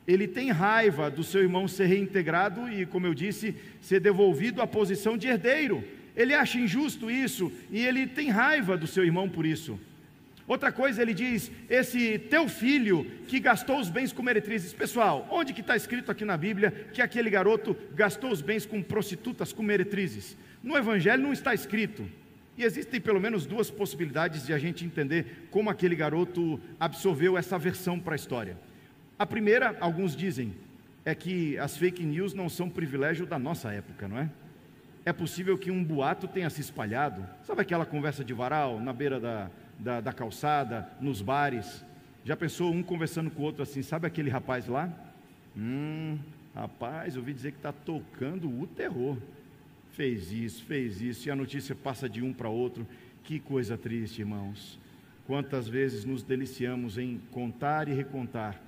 Ele 0.06 0.26
tem 0.26 0.50
raiva 0.50 1.08
do 1.08 1.22
seu 1.22 1.40
irmão 1.40 1.68
ser 1.68 1.86
reintegrado 1.86 2.68
e, 2.68 2.84
como 2.84 3.06
eu 3.06 3.14
disse, 3.14 3.54
ser 3.80 4.00
devolvido 4.00 4.60
à 4.60 4.66
posição 4.66 5.16
de 5.16 5.28
herdeiro. 5.28 5.84
Ele 6.16 6.34
acha 6.34 6.58
injusto 6.58 7.08
isso 7.08 7.50
e 7.70 7.78
ele 7.78 8.08
tem 8.08 8.28
raiva 8.28 8.76
do 8.76 8.88
seu 8.88 9.04
irmão 9.04 9.28
por 9.28 9.46
isso. 9.46 9.78
Outra 10.46 10.70
coisa, 10.70 11.00
ele 11.00 11.14
diz: 11.14 11.50
esse 11.68 12.18
teu 12.18 12.48
filho 12.48 13.04
que 13.26 13.40
gastou 13.40 13.80
os 13.80 13.88
bens 13.88 14.12
com 14.12 14.22
meretrizes. 14.22 14.72
Pessoal, 14.72 15.26
onde 15.30 15.52
que 15.52 15.62
está 15.62 15.74
escrito 15.74 16.10
aqui 16.10 16.24
na 16.24 16.36
Bíblia 16.36 16.70
que 16.92 17.00
aquele 17.00 17.30
garoto 17.30 17.76
gastou 17.94 18.30
os 18.30 18.42
bens 18.42 18.66
com 18.66 18.82
prostitutas, 18.82 19.52
com 19.52 19.62
meretrizes? 19.62 20.36
No 20.62 20.76
Evangelho 20.76 21.22
não 21.22 21.32
está 21.32 21.54
escrito. 21.54 22.06
E 22.56 22.62
existem 22.62 23.00
pelo 23.00 23.20
menos 23.20 23.46
duas 23.46 23.70
possibilidades 23.70 24.46
de 24.46 24.52
a 24.52 24.58
gente 24.58 24.84
entender 24.84 25.48
como 25.50 25.70
aquele 25.70 25.96
garoto 25.96 26.60
absorveu 26.78 27.36
essa 27.36 27.58
versão 27.58 27.98
para 27.98 28.14
a 28.14 28.16
história. 28.16 28.56
A 29.18 29.26
primeira, 29.26 29.76
alguns 29.80 30.14
dizem, 30.14 30.54
é 31.04 31.14
que 31.14 31.58
as 31.58 31.76
fake 31.76 32.04
news 32.04 32.32
não 32.32 32.48
são 32.48 32.70
privilégio 32.70 33.26
da 33.26 33.38
nossa 33.38 33.72
época, 33.72 34.06
não 34.06 34.18
é? 34.18 34.30
É 35.04 35.12
possível 35.12 35.58
que 35.58 35.70
um 35.70 35.82
boato 35.82 36.28
tenha 36.28 36.48
se 36.48 36.60
espalhado. 36.60 37.26
Sabe 37.42 37.60
aquela 37.60 37.84
conversa 37.84 38.24
de 38.24 38.32
varal 38.32 38.80
na 38.80 38.92
beira 38.92 39.20
da, 39.20 39.50
da, 39.78 40.00
da 40.00 40.12
calçada, 40.12 40.88
nos 41.00 41.20
bares? 41.20 41.84
Já 42.24 42.36
pensou 42.36 42.72
um 42.72 42.82
conversando 42.82 43.30
com 43.30 43.42
o 43.42 43.44
outro 43.44 43.62
assim, 43.62 43.82
sabe 43.82 44.06
aquele 44.06 44.30
rapaz 44.30 44.66
lá? 44.66 44.90
Hum, 45.56 46.18
rapaz, 46.54 47.16
ouvi 47.16 47.32
dizer 47.32 47.52
que 47.52 47.58
está 47.58 47.72
tocando 47.72 48.48
o 48.48 48.66
terror 48.66 49.16
fez 49.94 50.32
isso, 50.32 50.64
fez 50.64 51.00
isso, 51.00 51.28
e 51.28 51.30
a 51.30 51.36
notícia 51.36 51.74
passa 51.74 52.08
de 52.08 52.22
um 52.22 52.32
para 52.32 52.48
outro. 52.48 52.86
Que 53.22 53.38
coisa 53.38 53.78
triste, 53.78 54.20
irmãos. 54.20 54.78
Quantas 55.26 55.68
vezes 55.68 56.04
nos 56.04 56.22
deliciamos 56.22 56.98
em 56.98 57.20
contar 57.30 57.88
e 57.88 57.94
recontar 57.94 58.60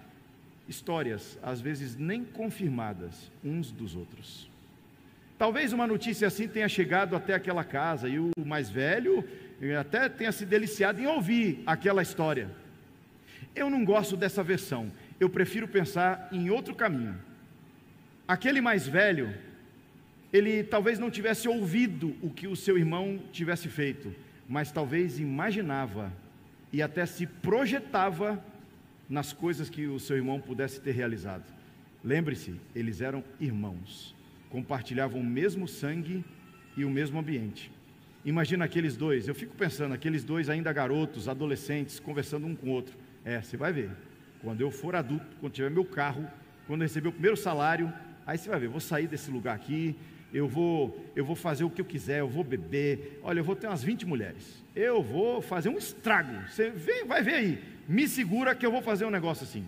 histórias, 0.69 1.39
às 1.43 1.61
vezes 1.61 1.97
nem 1.97 2.25
confirmadas, 2.25 3.31
uns 3.45 3.71
dos 3.71 3.95
outros. 3.95 4.49
Talvez 5.37 5.73
uma 5.73 5.87
notícia 5.87 6.27
assim 6.27 6.49
tenha 6.49 6.69
chegado 6.69 7.15
até 7.15 7.35
aquela 7.35 7.63
casa 7.63 8.09
e 8.09 8.19
o 8.19 8.31
mais 8.45 8.71
velho 8.71 9.23
até 9.79 10.09
tenha 10.09 10.33
se 10.33 10.45
deliciado 10.45 11.01
em 11.01 11.07
ouvir 11.07 11.63
aquela 11.67 12.03
história. 12.03 12.51
Eu 13.55 13.71
não 13.71 13.85
gosto 13.85 14.17
dessa 14.17 14.43
versão, 14.43 14.93
eu 15.19 15.31
prefiro 15.31 15.67
pensar 15.67 16.29
em 16.31 16.51
outro 16.51 16.75
caminho. 16.75 17.17
Aquele 18.29 18.61
mais 18.61 18.87
velho 18.87 19.35
ele 20.33 20.63
talvez 20.63 20.99
não 20.99 21.11
tivesse 21.11 21.49
ouvido 21.49 22.15
o 22.21 22.31
que 22.31 22.47
o 22.47 22.57
seu 22.57 22.77
irmão 22.77 23.19
tivesse 23.33 23.69
feito, 23.69 24.15
mas 24.49 24.71
talvez 24.71 25.19
imaginava 25.19 26.13
e 26.73 26.83
até 26.83 27.07
se 27.07 27.27
projetava 27.27 28.43
nas 29.09 29.33
coisas 29.33 29.71
que 29.71 29.87
o 29.87 29.99
seu 29.99 30.17
irmão 30.17 30.41
pudesse 30.41 30.81
ter 30.81 30.93
realizado. 30.93 31.45
Lembre-se, 32.05 32.55
eles 32.75 33.01
eram 33.01 33.25
irmãos, 33.41 34.15
compartilhavam 34.51 35.21
o 35.21 35.25
mesmo 35.25 35.67
sangue 35.67 36.25
e 36.77 36.85
o 36.85 36.91
mesmo 36.91 37.19
ambiente. 37.19 37.71
Imagina 38.27 38.65
aqueles 38.65 38.97
dois, 38.97 39.29
eu 39.29 39.35
fico 39.37 39.55
pensando, 39.55 39.95
aqueles 39.95 40.25
dois 40.25 40.49
ainda 40.51 40.73
garotos, 40.73 41.29
adolescentes, 41.29 42.01
conversando 42.01 42.45
um 42.45 42.57
com 42.57 42.67
o 42.67 42.71
outro. 42.71 42.99
É, 43.25 43.41
você 43.41 43.57
vai 43.57 43.73
ver, 43.73 43.89
quando 44.43 44.61
eu 44.61 44.69
for 44.69 44.97
adulto, 44.97 45.37
quando 45.39 45.53
tiver 45.53 45.71
meu 45.71 45.85
carro, 45.85 46.29
quando 46.67 46.83
receber 46.83 47.07
o 47.07 47.13
primeiro 47.13 47.37
salário, 47.37 47.93
aí 48.27 48.37
você 48.37 48.49
vai 48.49 48.59
ver, 48.59 48.67
vou 48.67 48.81
sair 48.81 49.07
desse 49.07 49.31
lugar 49.31 49.55
aqui, 49.55 49.95
eu 50.35 50.49
vou, 50.49 51.01
eu 51.15 51.25
vou 51.25 51.37
fazer 51.37 51.63
o 51.63 51.71
que 51.71 51.81
eu 51.81 51.85
quiser, 51.85 52.19
eu 52.19 52.29
vou 52.29 52.43
beber. 52.43 53.21
Olha, 53.23 53.39
eu 53.39 53.45
vou 53.45 53.55
ter 53.55 53.69
umas 53.69 53.85
20 53.85 54.05
mulheres. 54.05 54.61
Eu 54.75 55.01
vou 55.01 55.41
fazer 55.41 55.69
um 55.69 55.79
estrago. 55.79 56.49
Você 56.49 56.69
vem, 56.69 57.07
vai 57.07 57.23
ver 57.23 57.35
aí. 57.35 57.63
Me 57.89 58.09
segura 58.09 58.57
que 58.57 58.67
eu 58.67 58.73
vou 58.73 58.83
fazer 58.83 59.05
um 59.05 59.11
negócio 59.11 59.45
assim. 59.45 59.65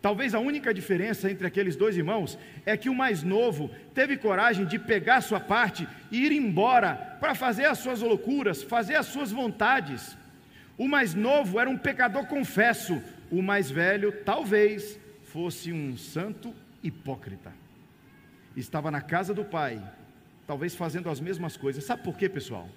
Talvez 0.00 0.34
a 0.34 0.38
única 0.38 0.72
diferença 0.72 1.30
entre 1.30 1.46
aqueles 1.46 1.76
dois 1.76 1.96
irmãos 1.96 2.38
é 2.64 2.76
que 2.76 2.88
o 2.88 2.94
mais 2.94 3.22
novo 3.22 3.70
teve 3.92 4.16
coragem 4.16 4.64
de 4.64 4.78
pegar 4.78 5.20
sua 5.20 5.40
parte 5.40 5.88
e 6.10 6.24
ir 6.24 6.32
embora 6.32 6.94
para 7.20 7.34
fazer 7.34 7.64
as 7.64 7.78
suas 7.78 8.00
loucuras, 8.00 8.62
fazer 8.62 8.94
as 8.94 9.06
suas 9.06 9.32
vontades. 9.32 10.16
O 10.76 10.86
mais 10.86 11.14
novo 11.14 11.58
era 11.58 11.68
um 11.68 11.76
pecador 11.76 12.26
confesso, 12.26 13.02
o 13.30 13.42
mais 13.42 13.70
velho 13.70 14.12
talvez 14.24 14.98
fosse 15.24 15.72
um 15.72 15.96
santo 15.96 16.54
hipócrita 16.82 17.52
estava 18.60 18.90
na 18.90 19.00
casa 19.00 19.32
do 19.32 19.44
pai, 19.44 19.80
talvez 20.46 20.74
fazendo 20.74 21.08
as 21.08 21.20
mesmas 21.20 21.56
coisas. 21.56 21.84
Sabe 21.84 22.02
por 22.02 22.16
quê, 22.16 22.28
pessoal? 22.28 22.68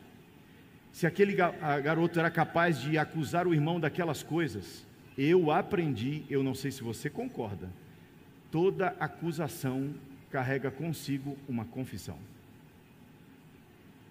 Se 0.91 1.07
aquele 1.07 1.33
garoto 1.33 2.19
era 2.19 2.29
capaz 2.29 2.79
de 2.79 2.97
acusar 2.97 3.47
o 3.47 3.53
irmão 3.53 3.79
daquelas 3.79 4.21
coisas, 4.21 4.85
eu 5.17 5.51
aprendi, 5.51 6.23
eu 6.29 6.43
não 6.43 6.55
sei 6.55 6.71
se 6.71 6.81
você 6.81 7.09
concorda, 7.09 7.69
Toda 8.51 8.87
acusação 8.99 9.95
carrega 10.29 10.69
consigo 10.69 11.37
uma 11.47 11.63
confissão. 11.63 12.17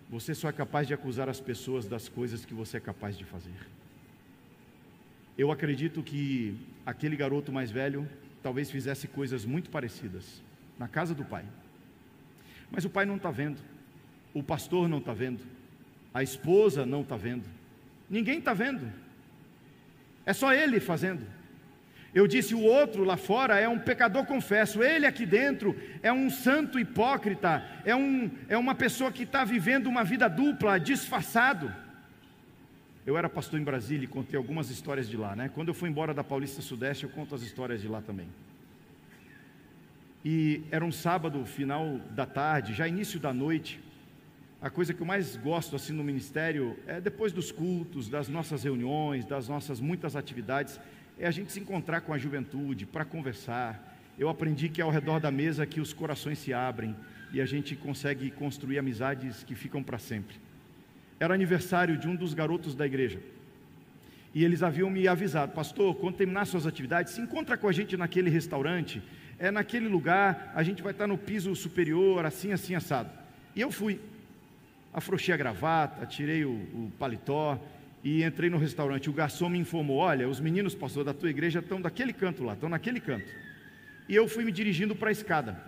Você 0.08 0.34
só 0.34 0.48
é 0.48 0.52
capaz 0.52 0.88
de 0.88 0.94
acusar 0.94 1.28
as 1.28 1.40
pessoas 1.40 1.86
das 1.86 2.08
coisas 2.08 2.44
que 2.44 2.54
você 2.54 2.78
é 2.78 2.80
capaz 2.80 3.16
de 3.18 3.24
fazer. 3.24 3.54
Eu 5.36 5.52
acredito 5.52 6.02
que 6.02 6.56
aquele 6.86 7.16
garoto 7.16 7.52
mais 7.52 7.70
velho 7.70 8.08
talvez 8.42 8.70
fizesse 8.70 9.06
coisas 9.06 9.44
muito 9.44 9.68
parecidas 9.68 10.42
na 10.78 10.88
casa 10.88 11.14
do 11.14 11.24
pai. 11.24 11.44
Mas 12.70 12.84
o 12.86 12.90
pai 12.90 13.04
não 13.04 13.16
está 13.16 13.30
vendo, 13.30 13.60
o 14.32 14.42
pastor 14.42 14.88
não 14.88 14.98
está 14.98 15.12
vendo, 15.12 15.44
a 16.14 16.22
esposa 16.22 16.86
não 16.86 17.02
está 17.02 17.16
vendo, 17.16 17.44
ninguém 18.08 18.38
está 18.38 18.54
vendo, 18.54 18.90
é 20.24 20.32
só 20.32 20.52
ele 20.52 20.80
fazendo. 20.80 21.26
Eu 22.14 22.26
disse: 22.26 22.54
o 22.54 22.62
outro 22.62 23.04
lá 23.04 23.16
fora 23.16 23.58
é 23.58 23.68
um 23.68 23.78
pecador 23.78 24.24
confesso, 24.24 24.82
ele 24.82 25.06
aqui 25.06 25.24
dentro 25.24 25.76
é 26.02 26.12
um 26.12 26.28
santo 26.28 26.78
hipócrita, 26.78 27.64
é, 27.84 27.94
um, 27.94 28.30
é 28.48 28.56
uma 28.56 28.74
pessoa 28.74 29.12
que 29.12 29.22
está 29.22 29.44
vivendo 29.44 29.86
uma 29.86 30.02
vida 30.02 30.28
dupla, 30.28 30.78
disfarçado. 30.78 31.72
Eu 33.06 33.16
era 33.16 33.28
pastor 33.28 33.58
em 33.58 33.64
Brasília 33.64 34.04
e 34.04 34.08
contei 34.08 34.36
algumas 34.36 34.70
histórias 34.70 35.08
de 35.08 35.16
lá, 35.16 35.34
né? 35.34 35.50
Quando 35.54 35.68
eu 35.68 35.74
fui 35.74 35.88
embora 35.88 36.12
da 36.12 36.22
Paulista 36.22 36.60
Sudeste, 36.60 37.04
eu 37.04 37.10
conto 37.10 37.34
as 37.34 37.42
histórias 37.42 37.80
de 37.80 37.88
lá 37.88 38.02
também. 38.02 38.28
E 40.24 40.62
era 40.70 40.84
um 40.84 40.92
sábado, 40.92 41.46
final 41.46 41.98
da 42.10 42.26
tarde, 42.26 42.74
já 42.74 42.86
início 42.86 43.18
da 43.18 43.32
noite. 43.32 43.80
A 44.62 44.68
coisa 44.68 44.92
que 44.92 45.00
eu 45.00 45.06
mais 45.06 45.36
gosto 45.36 45.74
assim 45.74 45.94
no 45.94 46.04
ministério 46.04 46.76
é 46.86 47.00
depois 47.00 47.32
dos 47.32 47.50
cultos, 47.50 48.10
das 48.10 48.28
nossas 48.28 48.62
reuniões, 48.62 49.24
das 49.24 49.48
nossas 49.48 49.80
muitas 49.80 50.14
atividades, 50.14 50.78
é 51.18 51.26
a 51.26 51.30
gente 51.30 51.50
se 51.50 51.58
encontrar 51.58 52.02
com 52.02 52.12
a 52.12 52.18
juventude 52.18 52.84
para 52.84 53.06
conversar. 53.06 53.98
Eu 54.18 54.28
aprendi 54.28 54.68
que 54.68 54.82
é 54.82 54.84
ao 54.84 54.90
redor 54.90 55.18
da 55.18 55.30
mesa 55.30 55.64
que 55.64 55.80
os 55.80 55.94
corações 55.94 56.38
se 56.38 56.52
abrem 56.52 56.94
e 57.32 57.40
a 57.40 57.46
gente 57.46 57.74
consegue 57.74 58.30
construir 58.30 58.78
amizades 58.78 59.42
que 59.42 59.54
ficam 59.54 59.82
para 59.82 59.98
sempre. 59.98 60.36
Era 61.18 61.32
aniversário 61.32 61.96
de 61.96 62.06
um 62.06 62.14
dos 62.14 62.34
garotos 62.34 62.74
da 62.74 62.84
igreja. 62.84 63.18
E 64.34 64.44
eles 64.44 64.62
haviam 64.62 64.90
me 64.90 65.08
avisado, 65.08 65.52
pastor, 65.52 65.94
quando 65.94 66.16
terminar 66.16 66.44
suas 66.44 66.66
atividades, 66.66 67.14
se 67.14 67.20
encontra 67.22 67.56
com 67.56 67.66
a 67.66 67.72
gente 67.72 67.96
naquele 67.96 68.28
restaurante, 68.28 69.02
é 69.38 69.50
naquele 69.50 69.88
lugar, 69.88 70.52
a 70.54 70.62
gente 70.62 70.82
vai 70.82 70.92
estar 70.92 71.06
no 71.06 71.16
piso 71.16 71.56
superior, 71.56 72.26
assim, 72.26 72.52
assim, 72.52 72.74
assado. 72.74 73.10
E 73.56 73.60
eu 73.62 73.72
fui 73.72 73.98
afrouxei 74.92 75.34
a 75.34 75.36
gravata, 75.36 76.06
tirei 76.06 76.44
o, 76.44 76.50
o 76.50 76.92
paletó 76.98 77.60
e 78.02 78.24
entrei 78.24 78.50
no 78.50 78.58
restaurante. 78.58 79.10
O 79.10 79.12
garçom 79.12 79.48
me 79.48 79.58
informou: 79.58 79.98
Olha, 79.98 80.28
os 80.28 80.40
meninos, 80.40 80.74
pastor, 80.74 81.04
da 81.04 81.14
tua 81.14 81.30
igreja 81.30 81.60
estão 81.60 81.80
daquele 81.80 82.12
canto 82.12 82.44
lá, 82.44 82.54
estão 82.54 82.68
naquele 82.68 83.00
canto. 83.00 83.30
E 84.08 84.14
eu 84.14 84.26
fui 84.28 84.44
me 84.44 84.52
dirigindo 84.52 84.94
para 84.96 85.10
a 85.10 85.12
escada. 85.12 85.60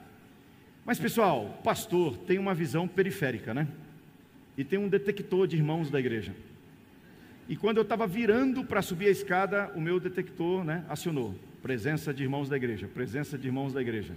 Mas, 0.85 0.99
pessoal, 0.99 1.61
pastor 1.63 2.17
tem 2.19 2.39
uma 2.39 2.55
visão 2.55 2.89
periférica, 2.89 3.55
né? 3.55 3.69
E 4.57 4.65
tem 4.65 4.79
um 4.79 4.89
detector 4.89 5.47
de 5.47 5.57
irmãos 5.57 5.91
da 5.91 6.01
igreja. 6.01 6.35
E 7.49 7.57
quando 7.57 7.77
eu 7.77 7.83
estava 7.83 8.07
virando 8.07 8.65
para 8.65 8.83
subir 8.83 9.07
a 9.07 9.11
escada, 9.11 9.71
o 9.75 9.81
meu 9.81 10.01
detector 10.01 10.65
né, 10.65 10.85
acionou: 10.89 11.35
presença 11.63 12.13
de 12.13 12.23
irmãos 12.23 12.49
da 12.49 12.57
igreja, 12.57 12.89
presença 12.89 13.39
de 13.39 13.47
irmãos 13.47 13.73
da 13.73 13.81
igreja. 13.81 14.15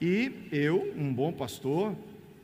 E 0.00 0.48
eu, 0.50 0.92
um 0.96 1.12
bom 1.14 1.32
pastor, 1.32 1.94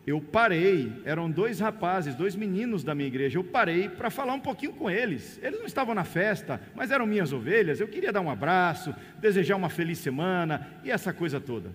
eu 0.09 0.23
parei, 0.23 0.91
eram 1.05 1.31
dois 1.31 1.61
rapazes, 1.61 2.15
dois 2.15 2.35
meninos 2.35 2.83
da 2.83 2.95
minha 2.95 3.07
igreja, 3.07 3.39
eu 3.39 3.45
parei 3.45 3.91
para 3.91 4.09
falar 4.09 4.33
um 4.33 4.41
pouquinho 4.41 4.73
com 4.73 4.91
eles. 4.91 5.39
Eles 5.43 5.59
não 5.59 5.67
estavam 5.67 5.95
na 5.95 6.05
festa, 6.05 6.59
mas 6.75 6.91
eram 6.91 7.07
minhas 7.07 7.31
ovelhas, 7.31 7.79
eu 7.79 7.87
queria 7.87 8.11
dar 8.11 8.23
um 8.23 8.31
abraço, 8.31 8.95
desejar 9.21 9.57
uma 9.57 9.69
feliz 9.69 9.99
semana 9.99 10.67
e 10.83 10.91
essa 10.91 11.13
coisa 11.13 11.39
toda. 11.39 11.75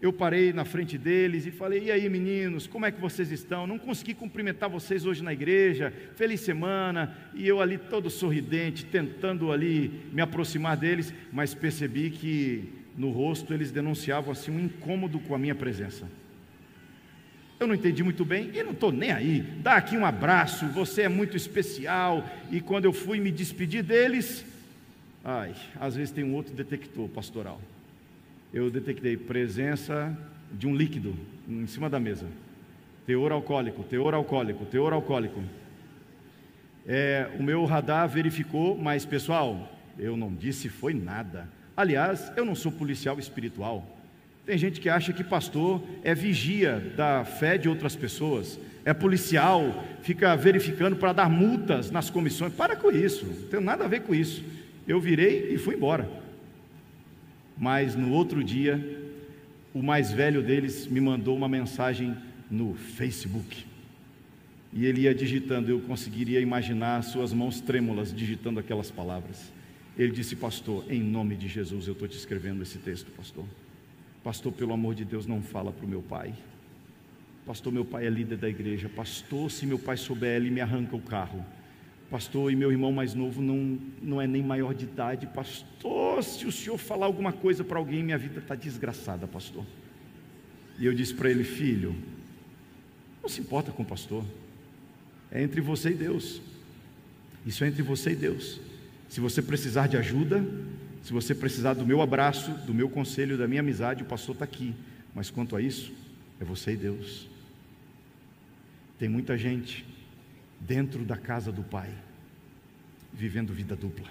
Eu 0.00 0.12
parei 0.12 0.52
na 0.52 0.64
frente 0.64 0.98
deles 0.98 1.46
e 1.46 1.52
falei: 1.52 1.84
E 1.84 1.92
aí, 1.92 2.08
meninos, 2.08 2.66
como 2.66 2.84
é 2.84 2.90
que 2.90 3.00
vocês 3.00 3.30
estão? 3.30 3.68
Não 3.68 3.78
consegui 3.78 4.14
cumprimentar 4.14 4.68
vocês 4.68 5.06
hoje 5.06 5.22
na 5.22 5.32
igreja, 5.32 5.92
feliz 6.16 6.40
semana. 6.40 7.16
E 7.32 7.46
eu 7.46 7.60
ali 7.60 7.78
todo 7.78 8.10
sorridente, 8.10 8.84
tentando 8.84 9.52
ali 9.52 10.02
me 10.12 10.20
aproximar 10.20 10.76
deles, 10.76 11.14
mas 11.32 11.54
percebi 11.54 12.10
que 12.10 12.72
no 12.96 13.10
rosto 13.10 13.54
eles 13.54 13.70
denunciavam 13.70 14.32
assim 14.32 14.50
um 14.50 14.58
incômodo 14.58 15.20
com 15.20 15.36
a 15.36 15.38
minha 15.38 15.54
presença. 15.54 16.08
Eu 17.62 17.68
não 17.68 17.76
entendi 17.76 18.02
muito 18.02 18.24
bem 18.24 18.50
e 18.52 18.60
não 18.64 18.72
estou 18.72 18.90
nem 18.90 19.12
aí. 19.12 19.40
Dá 19.40 19.76
aqui 19.76 19.96
um 19.96 20.04
abraço, 20.04 20.66
você 20.70 21.02
é 21.02 21.08
muito 21.08 21.36
especial. 21.36 22.28
E 22.50 22.60
quando 22.60 22.86
eu 22.86 22.92
fui 22.92 23.20
me 23.20 23.30
despedir 23.30 23.84
deles, 23.84 24.44
ai, 25.24 25.54
às 25.78 25.94
vezes 25.94 26.10
tem 26.10 26.24
um 26.24 26.34
outro 26.34 26.52
detector 26.52 27.08
pastoral. 27.08 27.60
Eu 28.52 28.68
detectei 28.68 29.16
presença 29.16 30.12
de 30.50 30.66
um 30.66 30.74
líquido 30.74 31.14
em 31.48 31.64
cima 31.68 31.88
da 31.88 32.00
mesa. 32.00 32.26
Teor 33.06 33.30
alcoólico, 33.30 33.84
teor 33.84 34.12
alcoólico, 34.12 34.64
teor 34.64 34.92
alcoólico. 34.92 35.40
É, 36.84 37.30
o 37.38 37.44
meu 37.44 37.64
radar 37.64 38.08
verificou, 38.08 38.76
mas 38.76 39.06
pessoal, 39.06 39.72
eu 39.96 40.16
não 40.16 40.34
disse 40.34 40.68
foi 40.68 40.94
nada. 40.94 41.48
Aliás, 41.76 42.32
eu 42.36 42.44
não 42.44 42.56
sou 42.56 42.72
policial 42.72 43.20
espiritual. 43.20 43.86
Tem 44.44 44.58
gente 44.58 44.80
que 44.80 44.88
acha 44.88 45.12
que 45.12 45.22
pastor 45.22 45.82
é 46.02 46.14
vigia 46.14 46.92
da 46.96 47.24
fé 47.24 47.56
de 47.56 47.68
outras 47.68 47.94
pessoas, 47.94 48.58
é 48.84 48.92
policial, 48.92 49.84
fica 50.02 50.34
verificando 50.34 50.96
para 50.96 51.12
dar 51.12 51.30
multas 51.30 51.90
nas 51.90 52.10
comissões. 52.10 52.52
Para 52.52 52.74
com 52.74 52.90
isso, 52.90 53.24
não 53.24 53.48
tem 53.48 53.60
nada 53.60 53.84
a 53.84 53.88
ver 53.88 54.02
com 54.02 54.12
isso. 54.12 54.42
Eu 54.86 55.00
virei 55.00 55.54
e 55.54 55.58
fui 55.58 55.76
embora. 55.76 56.10
Mas 57.56 57.94
no 57.94 58.10
outro 58.10 58.42
dia, 58.42 59.00
o 59.72 59.80
mais 59.80 60.10
velho 60.10 60.42
deles 60.42 60.88
me 60.88 61.00
mandou 61.00 61.36
uma 61.36 61.48
mensagem 61.48 62.16
no 62.50 62.74
Facebook. 62.74 63.64
E 64.72 64.86
ele 64.86 65.02
ia 65.02 65.14
digitando, 65.14 65.70
eu 65.70 65.80
conseguiria 65.80 66.40
imaginar 66.40 67.02
suas 67.02 67.32
mãos 67.32 67.60
trêmulas 67.60 68.12
digitando 68.12 68.58
aquelas 68.58 68.90
palavras. 68.90 69.52
Ele 69.96 70.10
disse, 70.10 70.34
pastor, 70.34 70.84
em 70.90 71.00
nome 71.00 71.36
de 71.36 71.46
Jesus, 71.46 71.86
eu 71.86 71.92
estou 71.92 72.08
te 72.08 72.16
escrevendo 72.16 72.62
esse 72.62 72.78
texto, 72.78 73.12
pastor. 73.12 73.44
Pastor, 74.22 74.52
pelo 74.52 74.72
amor 74.72 74.94
de 74.94 75.04
Deus, 75.04 75.26
não 75.26 75.42
fala 75.42 75.72
para 75.72 75.84
o 75.84 75.88
meu 75.88 76.02
pai. 76.02 76.32
Pastor, 77.44 77.72
meu 77.72 77.84
pai 77.84 78.06
é 78.06 78.10
líder 78.10 78.36
da 78.36 78.48
igreja. 78.48 78.88
Pastor, 78.88 79.50
se 79.50 79.66
meu 79.66 79.78
pai 79.78 79.96
souber, 79.96 80.36
ele 80.36 80.50
me 80.50 80.60
arranca 80.60 80.94
o 80.94 81.00
carro. 81.00 81.44
Pastor, 82.08 82.52
e 82.52 82.56
meu 82.56 82.70
irmão 82.70 82.92
mais 82.92 83.14
novo 83.14 83.42
não, 83.42 83.78
não 84.00 84.20
é 84.20 84.26
nem 84.26 84.42
maior 84.42 84.74
de 84.74 84.84
idade. 84.84 85.26
Pastor, 85.26 86.22
se 86.22 86.46
o 86.46 86.52
senhor 86.52 86.78
falar 86.78 87.06
alguma 87.06 87.32
coisa 87.32 87.64
para 87.64 87.78
alguém, 87.78 88.02
minha 88.04 88.18
vida 88.18 88.38
está 88.38 88.54
desgraçada, 88.54 89.26
pastor. 89.26 89.64
E 90.78 90.86
eu 90.86 90.94
disse 90.94 91.14
para 91.14 91.30
ele, 91.30 91.42
filho, 91.42 91.96
não 93.22 93.28
se 93.28 93.40
importa 93.40 93.72
com 93.72 93.82
o 93.82 93.86
pastor. 93.86 94.24
É 95.30 95.42
entre 95.42 95.60
você 95.60 95.90
e 95.90 95.94
Deus. 95.94 96.42
Isso 97.46 97.64
é 97.64 97.68
entre 97.68 97.82
você 97.82 98.10
e 98.10 98.16
Deus. 98.16 98.60
Se 99.08 99.20
você 99.20 99.42
precisar 99.42 99.88
de 99.88 99.96
ajuda, 99.96 100.44
se 101.02 101.12
você 101.12 101.34
precisar 101.34 101.74
do 101.74 101.84
meu 101.84 102.00
abraço, 102.00 102.52
do 102.64 102.72
meu 102.72 102.88
conselho, 102.88 103.36
da 103.36 103.48
minha 103.48 103.60
amizade, 103.60 104.04
o 104.04 104.06
pastor 104.06 104.36
está 104.36 104.44
aqui. 104.44 104.72
Mas 105.12 105.30
quanto 105.30 105.56
a 105.56 105.60
isso, 105.60 105.92
é 106.40 106.44
você 106.44 106.72
e 106.72 106.76
Deus. 106.76 107.28
Tem 108.98 109.08
muita 109.08 109.36
gente 109.36 109.84
dentro 110.60 111.04
da 111.04 111.16
casa 111.16 111.50
do 111.50 111.64
Pai, 111.64 111.90
vivendo 113.12 113.52
vida 113.52 113.74
dupla. 113.74 114.08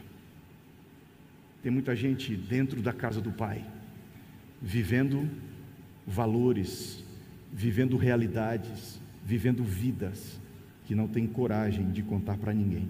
Tem 1.63 1.71
muita 1.71 1.95
gente 1.95 2.35
dentro 2.35 2.81
da 2.81 2.91
casa 2.91 3.21
do 3.21 3.31
Pai, 3.31 3.65
vivendo 4.61 5.29
valores, 6.05 7.03
vivendo 7.53 7.95
realidades, 7.95 8.99
vivendo 9.23 9.63
vidas 9.63 10.41
que 10.85 10.93
não 10.93 11.07
tem 11.07 11.25
coragem 11.25 11.89
de 11.91 12.03
contar 12.03 12.37
para 12.37 12.53
ninguém 12.53 12.89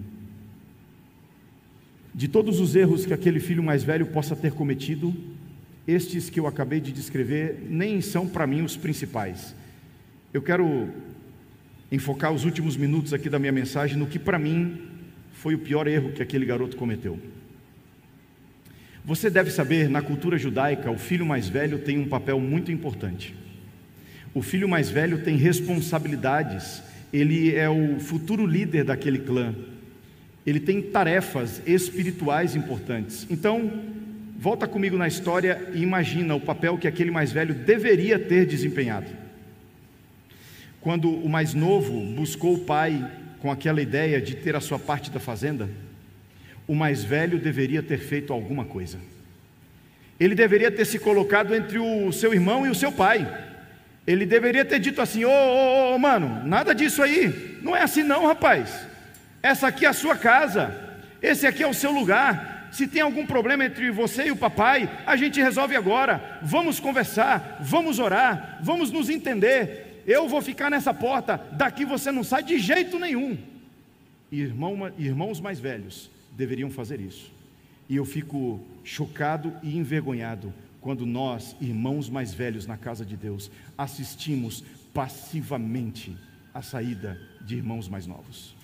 de 2.14 2.28
todos 2.28 2.60
os 2.60 2.76
erros 2.76 3.06
que 3.06 3.14
aquele 3.14 3.40
filho 3.40 3.62
mais 3.62 3.82
velho 3.82 4.06
possa 4.06 4.36
ter 4.36 4.52
cometido, 4.52 5.14
estes 5.86 6.28
que 6.28 6.38
eu 6.38 6.46
acabei 6.46 6.80
de 6.80 6.92
descrever 6.92 7.66
nem 7.68 8.00
são 8.00 8.28
para 8.28 8.46
mim 8.46 8.62
os 8.62 8.76
principais. 8.76 9.54
Eu 10.32 10.42
quero 10.42 10.88
enfocar 11.90 12.32
os 12.32 12.44
últimos 12.44 12.76
minutos 12.76 13.12
aqui 13.12 13.28
da 13.28 13.38
minha 13.38 13.52
mensagem 13.52 13.96
no 13.96 14.06
que 14.06 14.18
para 14.18 14.38
mim 14.38 14.80
foi 15.32 15.54
o 15.54 15.58
pior 15.58 15.86
erro 15.86 16.12
que 16.12 16.22
aquele 16.22 16.46
garoto 16.46 16.76
cometeu. 16.76 17.18
Você 19.04 19.28
deve 19.28 19.50
saber, 19.50 19.88
na 19.88 20.00
cultura 20.00 20.38
judaica, 20.38 20.90
o 20.90 20.96
filho 20.96 21.26
mais 21.26 21.48
velho 21.48 21.80
tem 21.80 21.98
um 21.98 22.08
papel 22.08 22.38
muito 22.38 22.70
importante. 22.70 23.34
O 24.32 24.40
filho 24.40 24.68
mais 24.68 24.88
velho 24.88 25.24
tem 25.24 25.36
responsabilidades, 25.36 26.82
ele 27.12 27.54
é 27.54 27.68
o 27.68 27.98
futuro 27.98 28.46
líder 28.46 28.84
daquele 28.84 29.18
clã, 29.18 29.54
ele 30.46 30.60
tem 30.60 30.82
tarefas 30.82 31.62
espirituais 31.66 32.56
importantes. 32.56 33.26
Então, 33.30 33.70
volta 34.38 34.66
comigo 34.66 34.96
na 34.96 35.06
história 35.06 35.70
e 35.72 35.82
imagina 35.82 36.34
o 36.34 36.40
papel 36.40 36.76
que 36.76 36.88
aquele 36.88 37.10
mais 37.10 37.30
velho 37.30 37.54
deveria 37.54 38.18
ter 38.18 38.44
desempenhado. 38.46 39.06
Quando 40.80 41.08
o 41.08 41.28
mais 41.28 41.54
novo 41.54 42.00
buscou 42.12 42.54
o 42.54 42.64
pai 42.64 43.08
com 43.38 43.52
aquela 43.52 43.80
ideia 43.80 44.20
de 44.20 44.34
ter 44.34 44.56
a 44.56 44.60
sua 44.60 44.80
parte 44.80 45.10
da 45.10 45.20
fazenda, 45.20 45.70
o 46.66 46.74
mais 46.74 47.04
velho 47.04 47.38
deveria 47.38 47.82
ter 47.82 47.98
feito 47.98 48.32
alguma 48.32 48.64
coisa. 48.64 48.98
Ele 50.18 50.34
deveria 50.34 50.70
ter 50.70 50.84
se 50.84 50.98
colocado 50.98 51.54
entre 51.54 51.78
o 51.78 52.12
seu 52.12 52.34
irmão 52.34 52.66
e 52.66 52.70
o 52.70 52.74
seu 52.74 52.90
pai. 52.90 53.26
Ele 54.06 54.26
deveria 54.26 54.64
ter 54.64 54.80
dito 54.80 55.00
assim: 55.00 55.24
Ô, 55.24 55.30
ô, 55.30 55.94
ô, 55.94 55.98
mano, 55.98 56.44
nada 56.44 56.74
disso 56.74 57.02
aí. 57.02 57.58
Não 57.62 57.76
é 57.76 57.82
assim, 57.82 58.02
não, 58.02 58.26
rapaz. 58.26 58.91
Essa 59.42 59.68
aqui 59.68 59.84
é 59.84 59.88
a 59.88 59.92
sua 59.92 60.16
casa. 60.16 60.98
Esse 61.20 61.46
aqui 61.46 61.62
é 61.62 61.66
o 61.66 61.74
seu 61.74 61.90
lugar. 61.90 62.68
Se 62.72 62.86
tem 62.86 63.02
algum 63.02 63.26
problema 63.26 63.64
entre 63.64 63.90
você 63.90 64.26
e 64.26 64.30
o 64.30 64.36
papai, 64.36 64.88
a 65.04 65.14
gente 65.16 65.40
resolve 65.40 65.76
agora. 65.76 66.40
Vamos 66.42 66.80
conversar, 66.80 67.58
vamos 67.60 67.98
orar, 67.98 68.58
vamos 68.62 68.90
nos 68.90 69.10
entender. 69.10 70.02
Eu 70.06 70.26
vou 70.26 70.40
ficar 70.40 70.70
nessa 70.70 70.94
porta, 70.94 71.36
daqui 71.52 71.84
você 71.84 72.10
não 72.10 72.24
sai 72.24 72.42
de 72.42 72.58
jeito 72.58 72.98
nenhum. 72.98 73.36
Irmão, 74.30 74.90
irmãos 74.98 75.38
mais 75.38 75.60
velhos 75.60 76.10
deveriam 76.32 76.70
fazer 76.70 76.98
isso. 76.98 77.30
E 77.88 77.96
eu 77.96 78.06
fico 78.06 78.58
chocado 78.82 79.54
e 79.62 79.76
envergonhado 79.76 80.52
quando 80.80 81.04
nós, 81.04 81.54
irmãos 81.60 82.08
mais 82.08 82.32
velhos 82.32 82.66
na 82.66 82.78
casa 82.78 83.04
de 83.04 83.16
Deus, 83.16 83.50
assistimos 83.76 84.64
passivamente 84.94 86.16
a 86.54 86.62
saída 86.62 87.20
de 87.42 87.56
irmãos 87.56 87.86
mais 87.86 88.06
novos. 88.06 88.61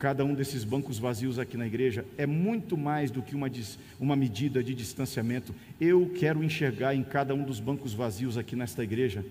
Cada 0.00 0.24
um 0.24 0.32
desses 0.32 0.64
bancos 0.64 0.98
vazios 0.98 1.38
aqui 1.38 1.58
na 1.58 1.66
igreja 1.66 2.06
é 2.16 2.24
muito 2.26 2.74
mais 2.74 3.10
do 3.10 3.20
que 3.20 3.36
uma, 3.36 3.48
uma 4.00 4.16
medida 4.16 4.64
de 4.64 4.74
distanciamento. 4.74 5.54
Eu 5.78 6.10
quero 6.18 6.42
enxergar 6.42 6.94
em 6.94 7.02
cada 7.02 7.34
um 7.34 7.44
dos 7.44 7.60
bancos 7.60 7.92
vazios 7.92 8.38
aqui 8.38 8.56
nesta 8.56 8.82
igreja 8.82 9.22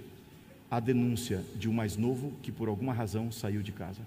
a 0.70 0.80
denúncia 0.80 1.44
de 1.56 1.68
um 1.68 1.74
mais 1.74 1.98
novo 1.98 2.32
que 2.44 2.52
por 2.52 2.68
alguma 2.68 2.94
razão 2.94 3.32
saiu 3.32 3.64
de 3.64 3.72
casa. 3.72 4.02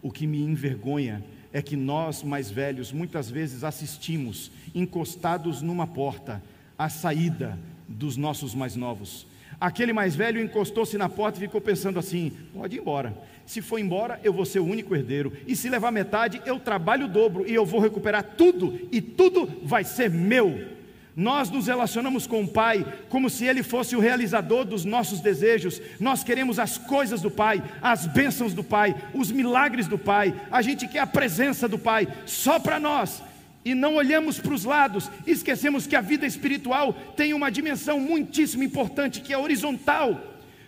O 0.00 0.10
que 0.10 0.26
me 0.26 0.40
envergonha 0.40 1.22
é 1.52 1.60
que 1.60 1.76
nós, 1.76 2.22
mais 2.22 2.50
velhos, 2.50 2.90
muitas 2.90 3.30
vezes 3.30 3.64
assistimos, 3.64 4.50
encostados 4.74 5.60
numa 5.60 5.86
porta, 5.86 6.42
a 6.78 6.88
saída 6.88 7.58
dos 7.86 8.16
nossos 8.16 8.54
mais 8.54 8.74
novos. 8.74 9.26
Aquele 9.60 9.92
mais 9.92 10.14
velho 10.14 10.40
encostou-se 10.40 10.96
na 10.96 11.08
porta 11.08 11.38
e 11.38 11.42
ficou 11.42 11.60
pensando 11.60 11.98
assim: 11.98 12.32
pode 12.54 12.76
ir 12.76 12.80
embora. 12.80 13.16
Se 13.44 13.60
for 13.60 13.78
embora, 13.78 14.20
eu 14.22 14.32
vou 14.32 14.44
ser 14.44 14.60
o 14.60 14.64
único 14.64 14.94
herdeiro. 14.94 15.32
E 15.46 15.56
se 15.56 15.68
levar 15.68 15.90
metade, 15.90 16.40
eu 16.44 16.60
trabalho 16.60 17.06
o 17.06 17.08
dobro 17.08 17.44
e 17.48 17.54
eu 17.54 17.64
vou 17.64 17.80
recuperar 17.80 18.22
tudo, 18.36 18.78
e 18.92 19.00
tudo 19.00 19.50
vai 19.62 19.84
ser 19.84 20.10
meu. 20.10 20.78
Nós 21.16 21.50
nos 21.50 21.66
relacionamos 21.66 22.28
com 22.28 22.44
o 22.44 22.48
Pai 22.48 22.86
como 23.08 23.28
se 23.28 23.44
Ele 23.44 23.64
fosse 23.64 23.96
o 23.96 24.00
realizador 24.00 24.64
dos 24.64 24.84
nossos 24.84 25.18
desejos. 25.18 25.82
Nós 25.98 26.22
queremos 26.22 26.60
as 26.60 26.78
coisas 26.78 27.20
do 27.20 27.28
Pai, 27.28 27.60
as 27.82 28.06
bênçãos 28.06 28.54
do 28.54 28.62
Pai, 28.62 28.94
os 29.12 29.32
milagres 29.32 29.88
do 29.88 29.98
Pai. 29.98 30.32
A 30.48 30.62
gente 30.62 30.86
quer 30.86 31.00
a 31.00 31.06
presença 31.08 31.66
do 31.66 31.76
Pai 31.76 32.06
só 32.24 32.60
para 32.60 32.78
nós. 32.78 33.20
E 33.68 33.74
não 33.74 33.96
olhamos 33.96 34.38
para 34.38 34.54
os 34.54 34.64
lados, 34.64 35.10
esquecemos 35.26 35.86
que 35.86 35.94
a 35.94 36.00
vida 36.00 36.24
espiritual 36.24 36.94
tem 37.14 37.34
uma 37.34 37.50
dimensão 37.50 38.00
muitíssimo 38.00 38.62
importante 38.62 39.20
que 39.20 39.30
é 39.30 39.36
horizontal. 39.36 40.18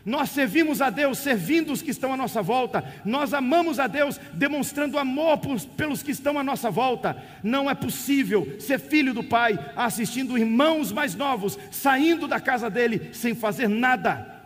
Nós 0.05 0.29
servimos 0.29 0.83
a 0.83 0.91
Deus 0.91 1.17
servindo 1.17 1.73
os 1.73 1.81
que 1.81 1.93
estão 1.93 2.13
à 2.13 2.17
nossa 2.17 2.43
volta, 2.43 2.85
nós 3.03 3.33
amamos 3.33 3.81
a 3.81 3.87
Deus 3.87 4.21
demonstrando 4.35 4.99
amor 4.99 5.39
pelos 5.79 6.03
que 6.03 6.11
estão 6.11 6.39
à 6.39 6.45
nossa 6.45 6.71
volta. 6.71 7.17
Não 7.43 7.71
é 7.71 7.75
possível 7.75 8.47
ser 8.61 8.79
filho 8.79 9.15
do 9.15 9.25
Pai 9.25 9.59
assistindo 9.75 10.37
irmãos 10.37 10.93
mais 10.93 11.15
novos 11.15 11.59
saindo 11.71 12.29
da 12.29 12.39
casa 12.39 12.69
dele 12.69 13.15
sem 13.15 13.35
fazer 13.35 13.67
nada, 13.67 14.43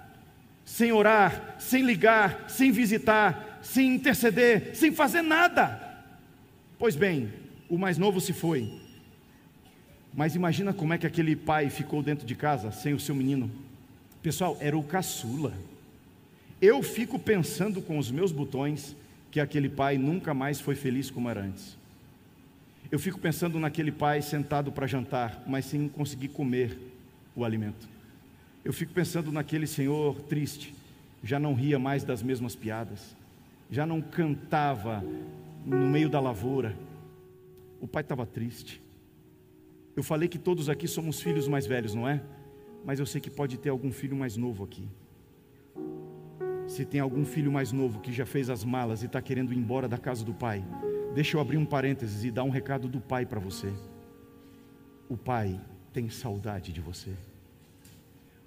sem 0.65 0.93
orar, 0.93 1.57
sem 1.59 1.83
ligar, 1.83 2.45
sem 2.47 2.71
visitar, 2.71 3.59
sem 3.61 3.97
interceder, 3.97 4.77
sem 4.77 4.93
fazer 4.93 5.23
nada. 5.23 6.07
Pois 6.79 6.95
bem, 6.95 7.44
o 7.69 7.79
mais 7.79 7.99
novo 7.99 8.21
se 8.21 8.33
foi, 8.33 8.71
mas 10.13 10.37
imagina 10.37 10.73
como 10.73 10.93
é 10.93 10.99
que 10.99 11.07
aquele 11.07 11.35
pai 11.35 11.71
ficou 11.71 12.03
dentro 12.03 12.27
de 12.27 12.35
casa 12.35 12.71
sem 12.71 12.95
o 12.95 13.01
seu 13.01 13.15
menino. 13.15 13.51
Pessoal, 14.23 14.57
era 14.61 14.79
o 14.79 14.83
caçula. 14.83 15.53
Eu 16.63 16.83
fico 16.83 17.19
pensando 17.19 17.83
com 17.83 17.99
os 17.99 18.11
meus 18.11 18.31
botões 18.31 18.97
que 19.31 19.41
aquele 19.41 19.69
pai 19.69 19.99
nunca 19.99 20.33
mais 20.33 20.61
foi 20.61 20.77
feliz 20.77 21.11
como 21.11 21.29
era 21.29 21.43
antes. 21.43 21.77
Eu 22.91 22.99
fico 22.99 23.19
pensando 23.19 23.59
naquele 23.59 23.91
pai 23.91 24.23
sentado 24.23 24.71
para 24.71 24.87
jantar, 24.87 25.43
mas 25.47 25.65
sem 25.65 25.89
conseguir 25.89 26.29
comer 26.29 26.79
o 27.35 27.45
alimento. 27.45 27.89
Eu 28.65 28.73
fico 28.73 28.93
pensando 28.93 29.33
naquele 29.33 29.67
senhor 29.67 30.21
triste, 30.23 30.73
já 31.23 31.39
não 31.41 31.55
ria 31.55 31.79
mais 31.79 32.05
das 32.05 32.23
mesmas 32.23 32.55
piadas, 32.55 33.17
já 33.71 33.85
não 33.85 34.01
cantava 34.01 35.05
no 35.67 35.89
meio 35.89 36.09
da 36.09 36.21
lavoura. 36.21 36.77
O 37.85 37.87
pai 37.87 38.01
estava 38.01 38.25
triste. 38.25 38.83
Eu 39.95 40.03
falei 40.03 40.29
que 40.29 40.39
todos 40.39 40.69
aqui 40.69 40.89
somos 40.89 41.21
filhos 41.21 41.47
mais 41.47 41.67
velhos, 41.67 41.95
não 41.95 42.09
é? 42.09 42.23
mas 42.85 43.01
eu 43.01 43.07
sei 43.07 43.21
que 43.21 43.31
pode 43.31 43.57
ter 43.57 43.71
algum 43.71 43.91
filho 43.91 44.15
mais 44.15 44.37
novo 44.37 44.63
aqui. 44.63 44.87
Se 46.67 46.85
tem 46.85 47.01
algum 47.01 47.25
filho 47.25 47.51
mais 47.51 47.73
novo 47.73 48.01
que 48.01 48.13
já 48.13 48.27
fez 48.27 48.51
as 48.51 48.63
malas 48.63 49.03
e 49.03 49.07
está 49.07 49.21
querendo 49.23 49.53
ir 49.53 49.57
embora 49.57 49.89
da 49.89 49.97
casa 49.97 50.25
do 50.25 50.35
pai, 50.35 50.65
deixa 51.15 51.37
eu 51.37 51.41
abrir 51.41 51.57
um 51.57 51.65
parênteses 51.65 52.25
e 52.25 52.31
dar 52.31 52.45
um 52.45 52.51
recado 52.51 52.87
do 52.87 53.01
pai 53.01 53.25
para 53.25 53.41
você. 53.41 53.73
O 55.09 55.17
pai 55.17 55.59
tem 55.93 56.09
saudade 56.11 56.73
de 56.73 56.81
você. 56.81 57.13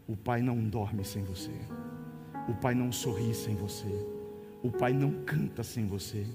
O 0.08 0.15
pai 0.15 0.41
não 0.41 0.63
dorme 0.63 1.04
sem 1.04 1.23
você. 1.23 1.52
O 2.47 2.54
pai 2.54 2.76
não 2.76 2.91
sorri 2.91 3.34
sem 3.34 3.56
você. 3.56 3.89
O 4.63 4.71
pai 4.71 4.93
não 4.93 5.23
canta 5.23 5.63
sem 5.63 5.86
você. 5.86 6.26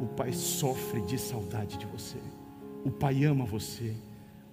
O 0.00 0.06
pai 0.06 0.32
sofre 0.32 1.02
de 1.02 1.18
saudade 1.18 1.76
de 1.76 1.86
você. 1.86 2.18
O 2.84 2.90
pai 2.90 3.24
ama 3.24 3.44
você. 3.44 3.94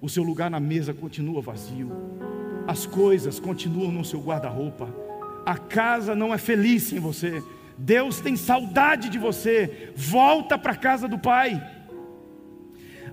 O 0.01 0.09
seu 0.09 0.23
lugar 0.23 0.51
na 0.51 0.59
mesa 0.59 0.93
continua 0.93 1.41
vazio 1.41 1.91
as 2.67 2.85
coisas 2.85 3.39
continuam 3.39 3.91
no 3.91 4.03
seu 4.03 4.19
guarda-roupa, 4.19 4.93
a 5.45 5.57
casa 5.57 6.13
não 6.13 6.33
é 6.33 6.37
feliz 6.37 6.83
sem 6.83 6.99
você, 6.99 7.41
Deus 7.77 8.19
tem 8.19 8.35
saudade 8.35 9.07
de 9.07 9.17
você, 9.17 9.93
volta 9.95 10.57
para 10.57 10.73
a 10.73 10.75
casa 10.75 11.07
do 11.07 11.17
Pai. 11.17 11.63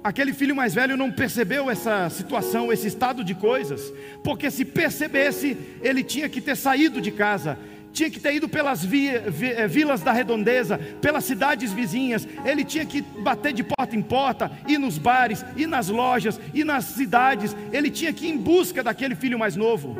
Aquele 0.02 0.32
filho 0.34 0.56
mais 0.56 0.74
velho 0.74 0.96
não 0.96 1.10
percebeu 1.12 1.70
essa 1.70 2.10
situação, 2.10 2.72
esse 2.72 2.88
estado 2.88 3.22
de 3.22 3.34
coisas, 3.34 3.92
porque 4.24 4.50
se 4.50 4.64
percebesse, 4.64 5.56
ele 5.80 6.02
tinha 6.02 6.28
que 6.28 6.40
ter 6.40 6.56
saído 6.56 7.00
de 7.00 7.12
casa, 7.12 7.56
tinha 7.94 8.10
que 8.10 8.18
ter 8.18 8.34
ido 8.34 8.48
pelas 8.48 8.84
eh, 8.84 9.68
vilas 9.68 10.02
da 10.02 10.12
redondeza, 10.12 10.76
pelas 11.00 11.24
cidades 11.24 11.72
vizinhas, 11.72 12.26
ele 12.44 12.64
tinha 12.64 12.84
que 12.84 13.00
bater 13.00 13.52
de 13.52 13.62
porta 13.62 13.94
em 13.94 14.02
porta, 14.02 14.50
ir 14.66 14.78
nos 14.78 14.98
bares, 14.98 15.44
ir 15.56 15.68
nas 15.68 15.88
lojas, 15.88 16.40
ir 16.52 16.64
nas 16.64 16.86
cidades, 16.86 17.56
ele 17.72 17.88
tinha 17.88 18.12
que 18.12 18.26
ir 18.26 18.30
em 18.30 18.36
busca 18.36 18.82
daquele 18.82 19.14
filho 19.14 19.38
mais 19.38 19.54
novo. 19.54 19.96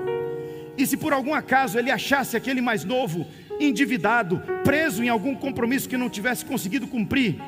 E 0.76 0.84
se 0.84 0.96
por 0.96 1.12
algum 1.12 1.32
acaso 1.32 1.78
ele 1.78 1.90
achasse 1.90 2.36
aquele 2.36 2.60
mais 2.60 2.84
novo 2.84 3.26
endividado, 3.60 4.42
preso 4.64 5.04
em 5.04 5.08
algum 5.08 5.36
compromisso 5.36 5.88
que 5.88 5.96
não 5.96 6.10
tivesse 6.10 6.44
conseguido 6.44 6.88
cumprir, 6.88 7.40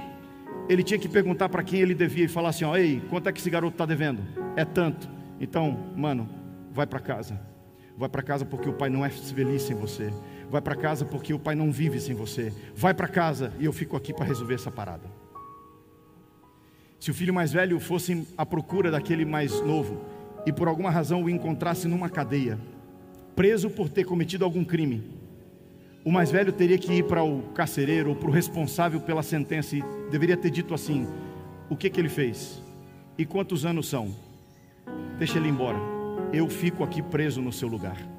ele 0.68 0.84
tinha 0.84 0.98
que 0.98 1.08
perguntar 1.08 1.48
para 1.48 1.64
quem 1.64 1.80
ele 1.80 1.94
devia 1.94 2.24
e 2.24 2.28
falar 2.28 2.50
assim: 2.50 2.64
ó, 2.64 2.76
ei, 2.76 3.02
quanto 3.10 3.28
é 3.28 3.32
que 3.32 3.40
esse 3.40 3.50
garoto 3.50 3.74
está 3.74 3.84
devendo? 3.84 4.22
É 4.54 4.64
tanto. 4.64 5.08
Então, 5.40 5.92
mano, 5.96 6.28
vai 6.72 6.86
para 6.86 7.00
casa. 7.00 7.40
Vai 7.96 8.08
para 8.08 8.22
casa 8.22 8.44
porque 8.44 8.68
o 8.68 8.74
pai 8.74 8.90
não 8.90 9.04
é 9.04 9.08
feliz 9.08 9.62
sem 9.62 9.74
você. 9.74 10.12
Vai 10.50 10.60
para 10.60 10.76
casa 10.76 11.04
porque 11.04 11.34
o 11.34 11.38
pai 11.38 11.54
não 11.54 11.72
vive 11.72 12.00
sem 12.00 12.14
você. 12.14 12.52
Vai 12.74 12.94
para 12.94 13.08
casa 13.08 13.52
e 13.58 13.64
eu 13.64 13.72
fico 13.72 13.96
aqui 13.96 14.12
para 14.12 14.24
resolver 14.24 14.54
essa 14.54 14.70
parada. 14.70 15.08
Se 16.98 17.10
o 17.10 17.14
filho 17.14 17.34
mais 17.34 17.52
velho 17.52 17.78
fosse 17.78 18.26
à 18.36 18.46
procura 18.46 18.90
daquele 18.90 19.24
mais 19.24 19.60
novo 19.60 20.04
e 20.46 20.52
por 20.52 20.68
alguma 20.68 20.90
razão 20.90 21.22
o 21.22 21.30
encontrasse 21.30 21.86
numa 21.86 22.08
cadeia, 22.08 22.58
preso 23.34 23.68
por 23.68 23.88
ter 23.88 24.04
cometido 24.04 24.44
algum 24.44 24.64
crime, 24.64 25.04
o 26.04 26.10
mais 26.10 26.30
velho 26.30 26.52
teria 26.52 26.78
que 26.78 26.92
ir 26.92 27.04
para 27.04 27.22
o 27.22 27.42
carcereiro 27.52 28.10
ou 28.10 28.16
para 28.16 28.28
o 28.28 28.32
responsável 28.32 29.00
pela 29.00 29.22
sentença 29.22 29.76
e 29.76 29.82
deveria 30.10 30.36
ter 30.36 30.50
dito 30.50 30.72
assim: 30.72 31.06
o 31.68 31.76
que, 31.76 31.90
que 31.90 32.00
ele 32.00 32.08
fez 32.08 32.62
e 33.18 33.26
quantos 33.26 33.66
anos 33.66 33.88
são? 33.88 34.14
Deixa 35.18 35.38
ele 35.38 35.48
embora, 35.48 35.78
eu 36.32 36.48
fico 36.48 36.84
aqui 36.84 37.02
preso 37.02 37.42
no 37.42 37.52
seu 37.52 37.68
lugar. 37.68 38.15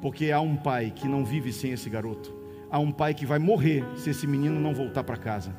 Porque 0.00 0.30
há 0.30 0.40
um 0.40 0.56
pai 0.56 0.92
que 0.94 1.06
não 1.06 1.24
vive 1.24 1.52
sem 1.52 1.72
esse 1.72 1.90
garoto. 1.90 2.34
Há 2.70 2.78
um 2.78 2.92
pai 2.92 3.14
que 3.14 3.26
vai 3.26 3.38
morrer 3.38 3.84
se 3.96 4.10
esse 4.10 4.26
menino 4.26 4.60
não 4.60 4.74
voltar 4.74 5.04
para 5.04 5.16
casa. 5.16 5.54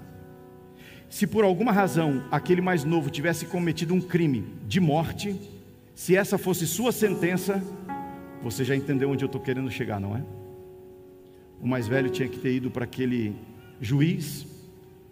Se 1.09 1.27
por 1.27 1.43
alguma 1.43 1.71
razão 1.71 2.23
aquele 2.31 2.61
mais 2.61 2.85
novo 2.85 3.09
tivesse 3.09 3.45
cometido 3.45 3.93
um 3.93 3.99
crime 3.99 4.45
de 4.65 4.79
morte, 4.79 5.35
se 5.93 6.15
essa 6.15 6.37
fosse 6.37 6.65
sua 6.65 6.91
sentença, 6.91 7.61
você 8.41 8.63
já 8.63 8.75
entendeu 8.75 9.09
onde 9.09 9.23
eu 9.23 9.27
estou 9.27 9.41
querendo 9.41 9.69
chegar, 9.69 9.99
não 9.99 10.15
é? 10.15 10.23
O 11.61 11.67
mais 11.67 11.87
velho 11.87 12.09
tinha 12.09 12.27
que 12.27 12.39
ter 12.39 12.55
ido 12.55 12.71
para 12.71 12.85
aquele 12.85 13.35
juiz 13.79 14.47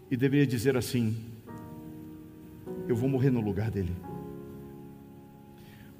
e 0.10 0.18
deveria 0.18 0.48
dizer 0.48 0.78
assim: 0.78 1.16
Eu 2.88 2.96
vou 2.96 3.10
morrer 3.10 3.30
no 3.30 3.42
lugar 3.42 3.70
dele. 3.70 3.96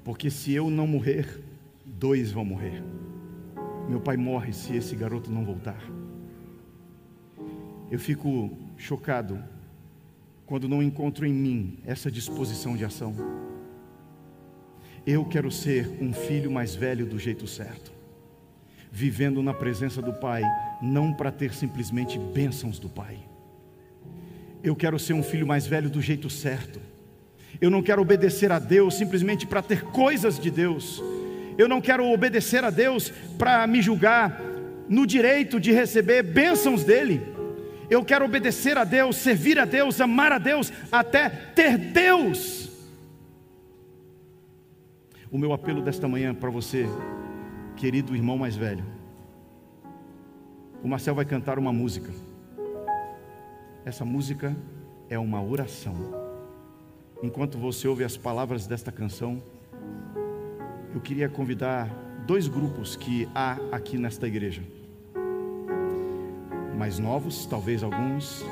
Porque 0.02 0.30
se 0.30 0.52
eu 0.52 0.70
não 0.70 0.86
morrer, 0.86 1.40
dois 1.84 2.32
vão 2.32 2.44
morrer. 2.44 2.82
Meu 3.90 4.00
pai 4.00 4.16
morre 4.16 4.52
se 4.52 4.76
esse 4.76 4.94
garoto 4.94 5.32
não 5.32 5.44
voltar. 5.44 5.82
Eu 7.90 7.98
fico 7.98 8.56
chocado 8.76 9.42
quando 10.46 10.68
não 10.68 10.80
encontro 10.80 11.26
em 11.26 11.32
mim 11.32 11.80
essa 11.84 12.08
disposição 12.08 12.76
de 12.76 12.84
ação. 12.84 13.12
Eu 15.04 15.24
quero 15.24 15.50
ser 15.50 15.98
um 16.00 16.12
filho 16.12 16.52
mais 16.52 16.72
velho 16.72 17.04
do 17.04 17.18
jeito 17.18 17.48
certo, 17.48 17.90
vivendo 18.92 19.42
na 19.42 19.52
presença 19.52 20.00
do 20.00 20.12
Pai, 20.12 20.44
não 20.80 21.12
para 21.12 21.32
ter 21.32 21.52
simplesmente 21.52 22.16
bênçãos 22.16 22.78
do 22.78 22.88
Pai. 22.88 23.18
Eu 24.62 24.76
quero 24.76 25.00
ser 25.00 25.14
um 25.14 25.22
filho 25.24 25.48
mais 25.48 25.66
velho 25.66 25.90
do 25.90 26.00
jeito 26.00 26.30
certo. 26.30 26.80
Eu 27.60 27.70
não 27.70 27.82
quero 27.82 28.02
obedecer 28.02 28.52
a 28.52 28.60
Deus 28.60 28.94
simplesmente 28.94 29.48
para 29.48 29.62
ter 29.62 29.82
coisas 29.82 30.38
de 30.38 30.48
Deus. 30.48 31.02
Eu 31.60 31.68
não 31.68 31.78
quero 31.78 32.10
obedecer 32.10 32.64
a 32.64 32.70
Deus 32.70 33.10
para 33.36 33.66
me 33.66 33.82
julgar 33.82 34.40
no 34.88 35.06
direito 35.06 35.60
de 35.60 35.70
receber 35.70 36.22
bênçãos 36.22 36.84
dEle. 36.84 37.20
Eu 37.90 38.02
quero 38.02 38.24
obedecer 38.24 38.78
a 38.78 38.84
Deus, 38.84 39.16
servir 39.16 39.58
a 39.58 39.66
Deus, 39.66 40.00
amar 40.00 40.32
a 40.32 40.38
Deus, 40.38 40.72
até 40.90 41.28
ter 41.28 41.76
Deus. 41.76 42.70
O 45.30 45.36
meu 45.36 45.52
apelo 45.52 45.82
desta 45.82 46.08
manhã 46.08 46.34
para 46.34 46.48
você, 46.48 46.86
querido 47.76 48.16
irmão 48.16 48.38
mais 48.38 48.56
velho. 48.56 48.86
O 50.82 50.88
Marcel 50.88 51.14
vai 51.14 51.26
cantar 51.26 51.58
uma 51.58 51.74
música. 51.74 52.10
Essa 53.84 54.02
música 54.02 54.56
é 55.10 55.18
uma 55.18 55.42
oração. 55.44 55.94
Enquanto 57.22 57.58
você 57.58 57.86
ouve 57.86 58.02
as 58.02 58.16
palavras 58.16 58.66
desta 58.66 58.90
canção, 58.90 59.42
eu 60.94 61.00
queria 61.00 61.28
convidar 61.28 61.88
dois 62.26 62.48
grupos 62.48 62.96
que 62.96 63.28
há 63.34 63.58
aqui 63.72 63.96
nesta 63.96 64.26
igreja 64.26 64.62
mais 66.80 66.98
novos, 66.98 67.44
talvez 67.44 67.82
alguns, 67.82 68.42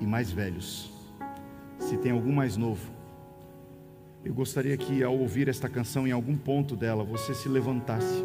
e 0.00 0.04
mais 0.04 0.32
velhos. 0.32 0.92
Se 1.78 1.96
tem 1.96 2.10
algum 2.10 2.32
mais 2.32 2.56
novo, 2.56 2.92
eu 4.24 4.34
gostaria 4.34 4.76
que 4.76 5.00
ao 5.00 5.16
ouvir 5.16 5.48
esta 5.48 5.68
canção, 5.68 6.08
em 6.08 6.10
algum 6.10 6.36
ponto 6.36 6.74
dela, 6.74 7.04
você 7.04 7.32
se 7.32 7.48
levantasse 7.48 8.24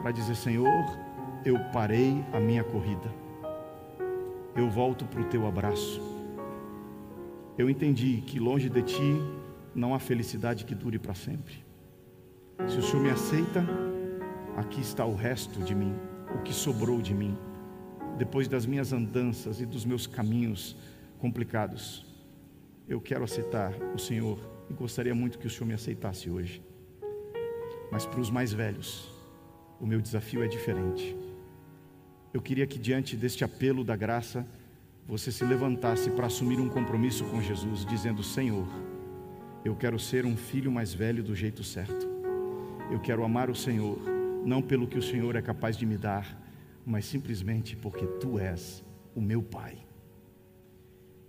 para 0.00 0.12
dizer: 0.12 0.36
Senhor, 0.36 0.84
eu 1.44 1.58
parei 1.72 2.24
a 2.32 2.38
minha 2.38 2.62
corrida, 2.62 3.12
eu 4.54 4.70
volto 4.70 5.04
para 5.06 5.22
o 5.22 5.24
teu 5.24 5.44
abraço. 5.44 6.00
Eu 7.58 7.68
entendi 7.68 8.22
que 8.24 8.38
longe 8.38 8.68
de 8.68 8.82
ti 8.82 9.16
não 9.74 9.96
há 9.96 9.98
felicidade 9.98 10.64
que 10.64 10.76
dure 10.76 10.96
para 10.96 11.14
sempre. 11.14 11.65
Se 12.68 12.78
o 12.78 12.82
Senhor 12.82 13.02
me 13.02 13.10
aceita, 13.10 13.64
aqui 14.56 14.80
está 14.80 15.04
o 15.04 15.14
resto 15.14 15.62
de 15.62 15.74
mim, 15.74 15.94
o 16.34 16.42
que 16.42 16.52
sobrou 16.52 17.00
de 17.00 17.14
mim 17.14 17.36
depois 18.16 18.48
das 18.48 18.64
minhas 18.64 18.92
andanças 18.92 19.60
e 19.60 19.66
dos 19.66 19.84
meus 19.84 20.06
caminhos 20.06 20.76
complicados, 21.18 22.04
eu 22.88 23.00
quero 23.00 23.24
aceitar 23.24 23.74
o 23.94 23.98
Senhor 23.98 24.38
e 24.70 24.74
gostaria 24.74 25.14
muito 25.14 25.38
que 25.38 25.46
o 25.46 25.50
Senhor 25.50 25.66
me 25.66 25.74
aceitasse 25.74 26.30
hoje. 26.30 26.62
Mas 27.92 28.06
para 28.06 28.20
os 28.20 28.30
mais 28.30 28.52
velhos, 28.52 29.12
o 29.80 29.86
meu 29.86 30.00
desafio 30.00 30.42
é 30.42 30.48
diferente. 30.48 31.16
Eu 32.32 32.40
queria 32.40 32.66
que 32.66 32.78
diante 32.78 33.16
deste 33.16 33.44
apelo 33.44 33.84
da 33.84 33.94
graça, 33.94 34.46
você 35.06 35.30
se 35.30 35.44
levantasse 35.44 36.10
para 36.10 36.26
assumir 36.26 36.58
um 36.58 36.68
compromisso 36.68 37.24
com 37.26 37.40
Jesus, 37.40 37.84
dizendo: 37.84 38.22
Senhor, 38.22 38.66
eu 39.64 39.76
quero 39.76 39.98
ser 39.98 40.26
um 40.26 40.36
filho 40.36 40.72
mais 40.72 40.92
velho 40.92 41.22
do 41.22 41.34
jeito 41.34 41.62
certo. 41.62 42.15
Eu 42.90 43.00
quero 43.00 43.24
amar 43.24 43.50
o 43.50 43.54
Senhor, 43.54 43.98
não 44.44 44.62
pelo 44.62 44.86
que 44.86 44.98
o 44.98 45.02
Senhor 45.02 45.34
é 45.34 45.42
capaz 45.42 45.76
de 45.76 45.84
me 45.84 45.96
dar, 45.96 46.40
mas 46.84 47.04
simplesmente 47.04 47.74
porque 47.76 48.06
tu 48.20 48.38
és 48.38 48.82
o 49.14 49.20
meu 49.20 49.42
Pai. 49.42 49.76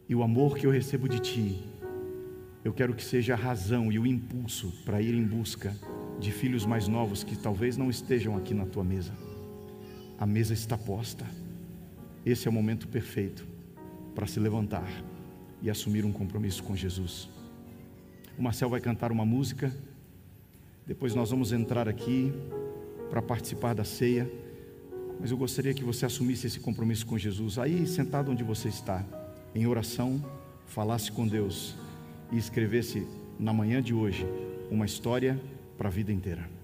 E 0.07 0.13
o 0.13 0.21
amor 0.21 0.55
que 0.55 0.67
eu 0.67 0.71
recebo 0.71 1.09
de 1.09 1.19
ti, 1.19 1.63
eu 2.63 2.71
quero 2.71 2.93
que 2.93 3.03
seja 3.03 3.33
a 3.33 3.37
razão 3.37 3.91
e 3.91 3.97
o 3.97 4.05
impulso 4.05 4.71
para 4.85 5.01
ir 5.01 5.15
em 5.15 5.25
busca 5.25 5.75
de 6.19 6.31
filhos 6.31 6.65
mais 6.65 6.87
novos 6.87 7.23
que 7.23 7.35
talvez 7.35 7.75
não 7.75 7.89
estejam 7.89 8.37
aqui 8.37 8.53
na 8.53 8.65
tua 8.65 8.83
mesa. 8.83 9.11
A 10.19 10.25
mesa 10.25 10.53
está 10.53 10.77
posta. 10.77 11.25
Esse 12.25 12.47
é 12.47 12.51
o 12.51 12.53
momento 12.53 12.87
perfeito 12.87 13.47
para 14.13 14.27
se 14.27 14.39
levantar 14.39 14.89
e 15.61 15.69
assumir 15.69 16.05
um 16.05 16.11
compromisso 16.11 16.63
com 16.63 16.75
Jesus. 16.75 17.29
O 18.37 18.43
Marcel 18.43 18.69
vai 18.69 18.79
cantar 18.79 19.11
uma 19.11 19.25
música, 19.25 19.73
depois 20.87 21.13
nós 21.13 21.29
vamos 21.29 21.51
entrar 21.51 21.89
aqui 21.89 22.31
para 23.09 23.21
participar 23.21 23.75
da 23.75 23.83
ceia. 23.83 24.31
Mas 25.19 25.31
eu 25.31 25.37
gostaria 25.37 25.73
que 25.73 25.83
você 25.83 26.05
assumisse 26.05 26.47
esse 26.47 26.61
compromisso 26.61 27.05
com 27.05 27.17
Jesus, 27.17 27.59
aí 27.59 27.85
sentado 27.85 28.31
onde 28.31 28.43
você 28.43 28.69
está, 28.69 29.03
em 29.53 29.67
oração, 29.67 30.23
falasse 30.65 31.11
com 31.11 31.27
Deus 31.27 31.75
e 32.31 32.37
escrevesse 32.37 33.05
na 33.37 33.51
manhã 33.51 33.81
de 33.81 33.93
hoje 33.93 34.25
uma 34.71 34.85
história 34.85 35.39
para 35.77 35.89
a 35.89 35.91
vida 35.91 36.11
inteira. 36.13 36.56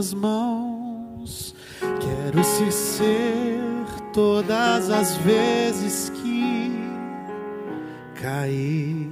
Tuas 0.00 0.14
mãos. 0.14 1.54
Quero 1.80 2.42
se 2.42 2.72
ser 2.72 3.60
todas 4.14 4.88
as 4.90 5.16
vezes 5.18 6.08
que 6.10 6.72
caí. 8.20 9.10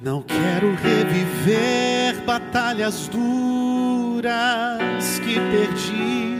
Não 0.00 0.22
quero 0.22 0.74
reviver 0.74 2.24
batalhas 2.24 3.08
duras 3.08 4.24
que 5.18 5.34
perdi 5.34 6.38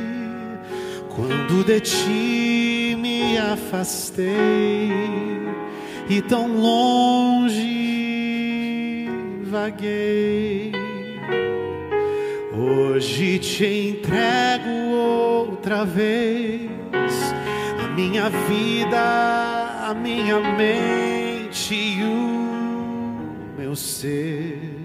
quando 1.14 1.62
de 1.64 1.80
ti 1.80 2.96
me 2.98 3.36
afastei 3.36 4.90
e 6.08 6.22
tão 6.22 6.56
longe 6.56 7.60
vaguei. 9.44 10.79
Hoje 13.00 13.38
te 13.38 13.64
entrego 13.64 14.68
outra 14.68 15.86
vez 15.86 16.70
a 17.82 17.88
minha 17.94 18.28
vida, 18.28 19.88
a 19.88 19.94
minha 19.94 20.38
mente 20.38 21.74
e 21.74 22.02
o 22.02 23.56
meu 23.56 23.74
ser. 23.74 24.76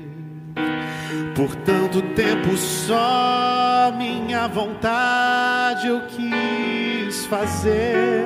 Por 1.35 1.53
tanto 1.57 2.01
tempo 2.15 2.55
só 2.55 3.93
minha 3.97 4.47
vontade 4.47 5.87
eu 5.87 5.99
quis 6.07 7.25
fazer, 7.25 8.23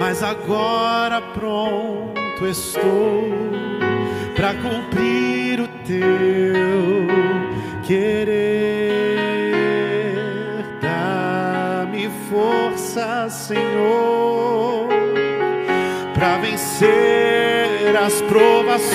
mas 0.00 0.24
agora 0.24 1.20
pronto 1.20 2.44
estou 2.44 3.30
para 4.34 4.54
cumprir 4.54 5.60
o 5.60 5.68
teu 5.86 7.06
querer. 7.86 8.67
Senhor, 13.30 14.88
para 16.14 16.38
vencer 16.38 17.94
as 17.96 18.22
provações 18.22 18.88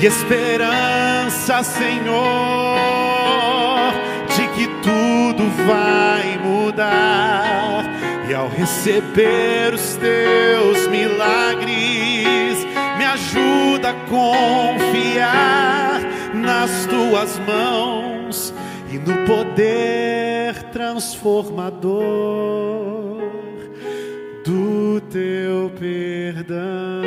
e 0.00 0.06
esperança, 0.06 1.62
Senhor, 1.62 2.78
de 4.34 4.48
que 4.48 4.66
tudo 4.82 5.44
vai 5.66 6.38
mudar. 6.38 7.84
E 8.28 8.34
ao 8.34 8.48
receber 8.48 9.74
os 9.74 9.96
teus 9.96 10.86
milagres, 10.88 12.66
me 12.96 13.04
ajuda 13.04 13.90
a 13.90 13.94
confiar 14.08 16.00
nas 16.32 16.86
tuas 16.86 17.38
mãos 17.40 18.54
e 18.90 18.98
no 18.98 19.26
poder 19.52 20.54
transformador 20.72 22.00
do 24.44 25.00
teu 25.10 25.70
perdão. 25.78 27.01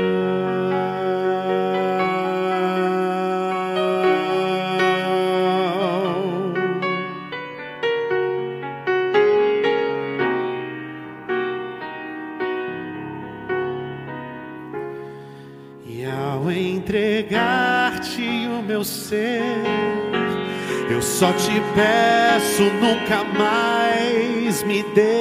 Só 21.17 21.31
te 21.31 21.61
peço, 21.73 22.63
nunca 22.81 23.23
mais 23.23 24.61
me 24.63 24.83
deixe. 24.93 25.13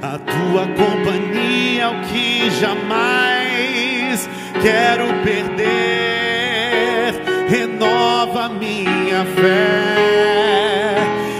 A 0.00 0.18
tua 0.18 0.66
companhia 0.68 1.82
é 1.82 1.86
o 1.86 2.00
que 2.06 2.50
jamais 2.58 4.26
quero 4.62 5.04
perder. 5.22 5.68
Renova 7.46 8.48
minha 8.48 9.26
fé 9.36 10.96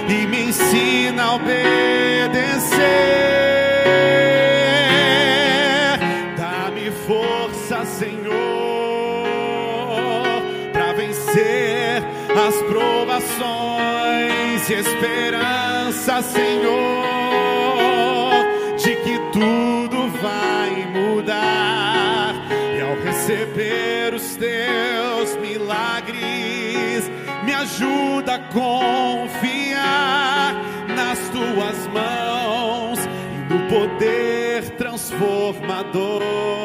e 0.07 0.27
me 0.27 0.49
ensina 0.51 1.23
a 1.23 1.35
obedecer. 1.37 2.08
Provações 14.69 14.71
e 14.71 14.75
esperança, 14.75 16.23
Senhor 16.23 17.09
tudo 19.33 20.09
vai 20.21 20.87
mudar. 20.87 22.35
E 22.77 22.81
ao 22.81 22.95
receber 23.05 24.15
os 24.15 24.37
teus 24.37 25.35
milagres, 25.37 27.11
me 27.45 27.55
ajuda 27.55 28.35
a 28.35 28.41
confiar 28.53 30.55
nas 30.89 31.19
tuas 31.31 31.87
mãos 31.89 32.99
e 33.33 33.37
no 33.53 33.61
poder 33.69 34.69
transformador 34.77 36.58